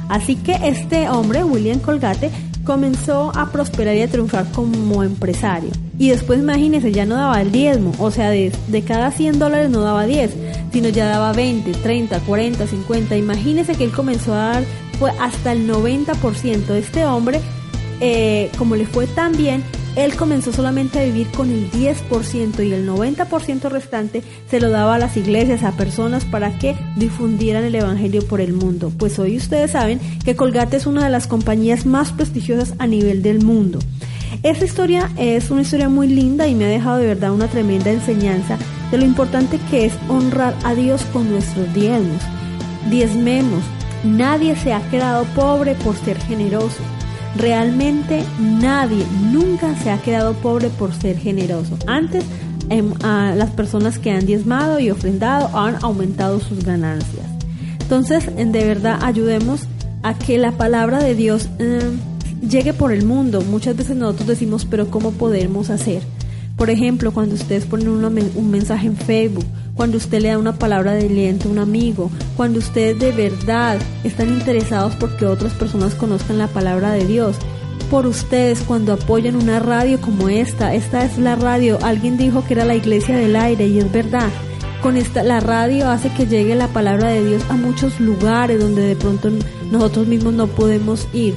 Así 0.08 0.36
que 0.36 0.60
este 0.68 1.10
hombre, 1.10 1.44
William 1.44 1.80
Colgate, 1.80 2.30
comenzó 2.64 3.32
a 3.36 3.52
prosperar 3.52 3.96
y 3.96 4.02
a 4.02 4.08
triunfar 4.08 4.46
como 4.52 5.04
empresario. 5.04 5.72
Y 5.98 6.10
después, 6.10 6.40
imagínese, 6.40 6.92
ya 6.92 7.06
no 7.06 7.16
daba 7.16 7.42
el 7.42 7.52
diezmo, 7.52 7.94
o 8.00 8.12
sea, 8.12 8.30
de, 8.30 8.52
de 8.68 8.82
cada 8.82 9.12
100 9.12 9.40
dólares 9.40 9.70
no 9.70 9.82
daba 9.82 10.06
10, 10.06 10.32
sino 10.72 10.90
ya 10.90 11.08
daba 11.08 11.34
20, 11.34 11.72
30, 11.72 12.20
40, 12.22 12.68
50. 12.68 13.18
Imagínese 13.18 13.76
que 13.76 13.84
él 13.84 13.92
comenzó 13.92 14.34
a 14.34 14.38
dar 14.38 14.64
fue 15.02 15.12
hasta 15.20 15.54
el 15.54 15.68
90%. 15.68 16.76
Este 16.76 17.06
hombre, 17.06 17.42
eh, 18.00 18.52
como 18.58 18.76
le 18.76 18.86
fue 18.86 19.08
tan 19.08 19.32
bien, 19.36 19.64
él 19.96 20.16
comenzó 20.16 20.54
solamente 20.54 21.00
a 21.00 21.04
vivir 21.04 21.28
con 21.32 21.50
el 21.52 21.70
10% 21.70 22.66
y 22.66 22.74
el 22.74 22.88
90% 22.88 23.70
restante 23.70 24.24
se 24.50 24.62
lo 24.62 24.70
daba 24.70 24.96
a 24.96 25.00
las 25.00 25.18
iglesias, 25.18 25.64
a 25.64 25.74
personas 25.74 26.24
para 26.24 26.58
que 26.58 26.76
difundieran 26.96 27.66
el 27.66 27.76
Evangelio 27.76 28.26
por 28.26 28.40
el 28.40 28.54
mundo. 28.54 28.92
Pues 28.98 29.20
hoy 29.20 29.38
ustedes 29.38 29.72
saben 29.72 30.00
que 30.24 30.36
Colgate 30.36 30.78
es 30.78 30.86
una 30.86 31.04
de 31.04 31.10
las 31.10 31.28
compañías 31.28 31.86
más 31.86 32.12
prestigiosas 32.12 32.74
a 32.80 32.88
nivel 32.88 33.22
del 33.22 33.44
mundo. 33.44 33.80
Esta 34.44 34.66
historia 34.66 35.12
es 35.18 35.52
una 35.52 35.62
historia 35.62 35.90
muy 35.90 36.08
linda 36.08 36.48
y 36.48 36.56
me 36.56 36.66
ha 36.66 36.70
dejado 36.70 36.98
de 36.98 37.08
verdad 37.08 37.34
una 37.34 37.48
tremenda 37.48 37.92
enseñanza 37.92 38.58
de 38.92 38.98
lo 38.98 39.06
importante 39.06 39.60
que 39.70 39.86
es 39.86 39.94
honrar 40.08 40.56
a 40.64 40.74
Dios 40.74 41.04
con 41.12 41.30
nuestros 41.30 41.72
diezmos. 41.74 42.22
Diezmemos. 42.90 43.62
Nadie 44.04 44.56
se 44.56 44.74
ha 44.74 44.82
quedado 44.90 45.26
pobre 45.36 45.76
por 45.76 45.96
ser 45.96 46.18
generoso. 46.22 46.82
Realmente 47.38 48.24
nadie 48.40 49.06
nunca 49.32 49.76
se 49.76 49.90
ha 49.90 50.02
quedado 50.02 50.34
pobre 50.34 50.70
por 50.70 50.94
ser 50.94 51.18
generoso. 51.18 51.78
Antes, 51.88 52.26
em, 52.70 52.94
las 53.02 53.50
personas 53.52 54.00
que 54.00 54.12
han 54.12 54.26
diezmado 54.26 54.80
y 54.80 54.92
ofrendado 54.92 55.58
han 55.58 55.78
aumentado 55.82 56.40
sus 56.40 56.64
ganancias. 56.64 57.26
Entonces, 57.80 58.26
de 58.36 58.66
verdad, 58.66 59.00
ayudemos 59.02 59.62
a 60.04 60.14
que 60.14 60.38
la 60.38 60.52
palabra 60.54 61.00
de 61.00 61.16
Dios 61.16 61.50
em, 61.60 62.00
llegue 62.48 62.74
por 62.74 62.92
el 62.92 63.06
mundo. 63.06 63.42
Muchas 63.42 63.76
veces 63.76 63.96
nosotros 63.96 64.28
decimos, 64.28 64.66
pero 64.66 64.90
¿cómo 64.90 65.12
podemos 65.12 65.70
hacer? 65.70 66.02
Por 66.62 66.70
ejemplo, 66.70 67.12
cuando 67.12 67.34
ustedes 67.34 67.66
ponen 67.66 67.88
un 67.90 68.52
mensaje 68.52 68.86
en 68.86 68.96
Facebook, 68.96 69.48
cuando 69.74 69.98
usted 69.98 70.22
le 70.22 70.28
da 70.28 70.38
una 70.38 70.60
palabra 70.60 70.94
de 70.94 71.08
aliento 71.08 71.50
a 71.50 71.52
un 71.52 71.58
amigo, 71.58 72.12
cuando 72.38 72.60
ustedes 72.60 73.00
de 73.00 73.12
verdad 73.12 73.80
están 74.04 74.30
interesados 74.30 74.96
porque 74.96 75.26
otras 75.26 75.54
personas 75.54 75.96
conozcan 75.96 76.38
la 76.38 76.46
palabra 76.46 76.92
de 76.92 77.08
Dios. 77.08 77.36
Por 77.90 78.06
ustedes 78.06 78.60
cuando 78.60 78.94
apoyan 78.94 79.38
una 79.38 79.58
radio 79.58 80.00
como 80.00 80.30
esta, 80.30 80.76
esta 80.76 81.04
es 81.04 81.18
la 81.18 81.36
radio, 81.36 81.80
alguien 81.82 82.16
dijo 82.16 82.46
que 82.46 82.54
era 82.54 82.64
la 82.64 82.76
iglesia 82.76 83.18
del 83.18 83.38
aire 83.38 83.66
y 83.66 83.80
es 83.80 83.92
verdad. 83.92 84.30
Con 84.84 84.98
esta 84.98 85.24
la 85.24 85.40
radio 85.40 85.90
hace 85.90 86.10
que 86.10 86.28
llegue 86.28 86.54
la 86.54 86.68
palabra 86.68 87.10
de 87.10 87.26
Dios 87.26 87.42
a 87.50 87.54
muchos 87.54 88.00
lugares 88.00 88.60
donde 88.60 88.84
de 88.84 88.96
pronto 88.96 89.32
nosotros 89.72 90.06
mismos 90.06 90.36
no 90.36 90.46
podemos 90.46 91.08
ir. 91.12 91.34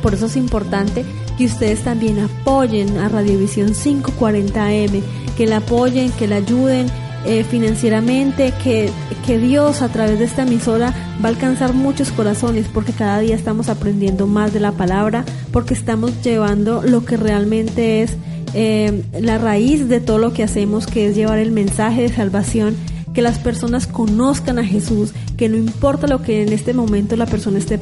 Por 0.00 0.14
eso 0.14 0.24
es 0.24 0.36
importante 0.36 1.04
que 1.38 1.46
ustedes 1.46 1.84
también 1.84 2.18
apoyen 2.18 2.98
a 2.98 3.08
Radiovisión 3.08 3.68
540M, 3.68 5.00
que 5.36 5.46
la 5.46 5.58
apoyen, 5.58 6.10
que 6.10 6.26
la 6.26 6.36
ayuden 6.36 6.88
eh, 7.24 7.44
financieramente, 7.44 8.52
que, 8.62 8.90
que 9.24 9.38
Dios 9.38 9.80
a 9.82 9.88
través 9.88 10.18
de 10.18 10.24
esta 10.24 10.42
emisora 10.42 10.92
va 11.24 11.28
a 11.28 11.32
alcanzar 11.32 11.74
muchos 11.74 12.10
corazones 12.10 12.66
porque 12.66 12.92
cada 12.92 13.20
día 13.20 13.36
estamos 13.36 13.68
aprendiendo 13.68 14.26
más 14.26 14.52
de 14.52 14.58
la 14.58 14.72
palabra, 14.72 15.24
porque 15.52 15.74
estamos 15.74 16.10
llevando 16.24 16.82
lo 16.82 17.04
que 17.04 17.16
realmente 17.16 18.02
es 18.02 18.16
eh, 18.54 19.04
la 19.20 19.38
raíz 19.38 19.88
de 19.88 20.00
todo 20.00 20.18
lo 20.18 20.32
que 20.32 20.42
hacemos, 20.42 20.88
que 20.88 21.06
es 21.06 21.14
llevar 21.14 21.38
el 21.38 21.52
mensaje 21.52 22.02
de 22.02 22.08
salvación 22.08 22.76
que 23.18 23.22
las 23.22 23.40
personas 23.40 23.88
conozcan 23.88 24.60
a 24.60 24.64
Jesús, 24.64 25.12
que 25.36 25.48
no 25.48 25.56
importa 25.56 26.06
lo 26.06 26.22
que 26.22 26.40
en 26.40 26.52
este 26.52 26.72
momento 26.72 27.16
la 27.16 27.26
persona 27.26 27.58
esté 27.58 27.76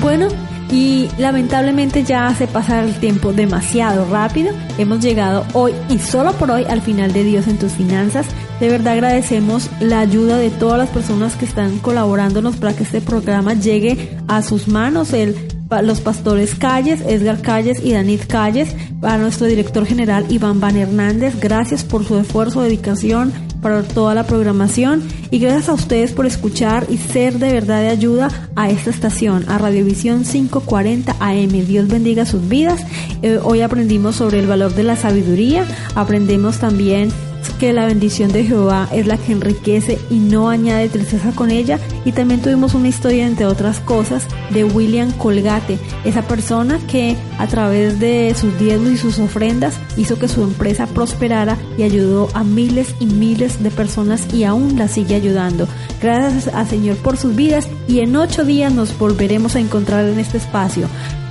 Bueno, 0.00 0.28
y 0.70 1.08
lamentablemente 1.18 2.04
ya 2.04 2.26
hace 2.26 2.46
pasar 2.46 2.84
el 2.84 2.94
tiempo 2.98 3.32
demasiado 3.32 4.06
rápido. 4.10 4.52
Hemos 4.76 5.00
llegado 5.00 5.44
hoy 5.54 5.72
y 5.88 5.98
solo 5.98 6.32
por 6.32 6.50
hoy 6.50 6.64
al 6.64 6.82
final 6.82 7.12
de 7.12 7.24
Dios 7.24 7.46
en 7.48 7.58
tus 7.58 7.72
finanzas. 7.72 8.26
De 8.60 8.68
verdad 8.68 8.94
agradecemos 8.94 9.70
la 9.80 10.00
ayuda 10.00 10.36
de 10.36 10.50
todas 10.50 10.78
las 10.78 10.90
personas 10.90 11.36
que 11.36 11.44
están 11.44 11.78
colaborándonos 11.78 12.56
para 12.56 12.74
que 12.74 12.82
este 12.82 13.00
programa 13.00 13.54
llegue 13.54 14.16
a 14.28 14.42
sus 14.42 14.68
manos. 14.68 15.12
El 15.12 15.34
los 15.82 16.00
pastores 16.00 16.54
Calles, 16.54 17.02
Edgar 17.02 17.42
Calles 17.42 17.84
y 17.84 17.92
Danit 17.92 18.26
Calles, 18.26 18.74
a 19.02 19.18
nuestro 19.18 19.46
director 19.46 19.84
general 19.84 20.24
Iván 20.30 20.60
Van 20.60 20.76
Hernández, 20.76 21.38
gracias 21.38 21.84
por 21.84 22.04
su 22.04 22.16
esfuerzo, 22.16 22.62
dedicación, 22.62 23.32
para 23.60 23.82
toda 23.82 24.14
la 24.14 24.24
programación 24.24 25.02
y 25.30 25.38
gracias 25.38 25.68
a 25.68 25.74
ustedes 25.74 26.12
por 26.12 26.26
escuchar 26.26 26.86
y 26.88 26.96
ser 26.96 27.38
de 27.38 27.52
verdad 27.52 27.80
de 27.80 27.88
ayuda 27.88 28.28
a 28.56 28.70
esta 28.70 28.90
estación, 28.90 29.44
a 29.48 29.58
Radiovisión 29.58 30.24
540 30.24 31.16
AM. 31.18 31.66
Dios 31.66 31.88
bendiga 31.88 32.26
sus 32.26 32.48
vidas. 32.48 32.80
Eh, 33.22 33.38
hoy 33.42 33.62
aprendimos 33.62 34.16
sobre 34.16 34.38
el 34.40 34.46
valor 34.46 34.74
de 34.74 34.84
la 34.84 34.96
sabiduría, 34.96 35.66
aprendemos 35.94 36.58
también 36.58 37.10
que 37.50 37.72
la 37.72 37.86
bendición 37.86 38.32
de 38.32 38.44
Jehová 38.44 38.88
es 38.92 39.06
la 39.06 39.16
que 39.16 39.32
enriquece 39.32 39.98
y 40.10 40.18
no 40.18 40.48
añade 40.48 40.88
tristeza 40.88 41.32
con 41.32 41.50
ella. 41.50 41.78
Y 42.04 42.12
también 42.12 42.40
tuvimos 42.40 42.74
una 42.74 42.88
historia, 42.88 43.26
entre 43.26 43.46
otras 43.46 43.80
cosas, 43.80 44.26
de 44.50 44.64
William 44.64 45.12
Colgate, 45.12 45.78
esa 46.04 46.22
persona 46.22 46.78
que 46.86 47.16
a 47.38 47.46
través 47.46 48.00
de 48.00 48.34
sus 48.34 48.58
diezmos 48.58 48.92
y 48.92 48.96
sus 48.96 49.18
ofrendas 49.18 49.78
hizo 49.96 50.18
que 50.18 50.28
su 50.28 50.42
empresa 50.42 50.86
prosperara 50.86 51.58
y 51.76 51.82
ayudó 51.82 52.28
a 52.34 52.44
miles 52.44 52.94
y 53.00 53.06
miles 53.06 53.62
de 53.62 53.70
personas 53.70 54.32
y 54.32 54.44
aún 54.44 54.76
la 54.76 54.88
sigue 54.88 55.14
ayudando. 55.14 55.68
Gracias 56.00 56.52
al 56.54 56.68
Señor 56.68 56.96
por 56.96 57.16
sus 57.16 57.34
vidas 57.34 57.68
y 57.86 58.00
en 58.00 58.16
ocho 58.16 58.44
días 58.44 58.72
nos 58.72 58.96
volveremos 58.98 59.56
a 59.56 59.60
encontrar 59.60 60.04
en 60.06 60.18
este 60.18 60.38
espacio. 60.38 60.88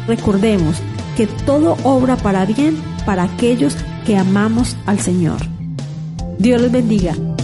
Recordemos 0.08 0.78
que 1.16 1.28
todo 1.28 1.78
obra 1.84 2.16
para 2.16 2.46
bien 2.46 2.78
para 3.06 3.24
aquellos 3.24 3.76
que 4.06 4.18
amamos 4.18 4.78
al 4.86 5.00
Señor. 5.00 5.57
Dios 6.40 6.62
les 6.62 6.72
bendiga. 6.72 7.37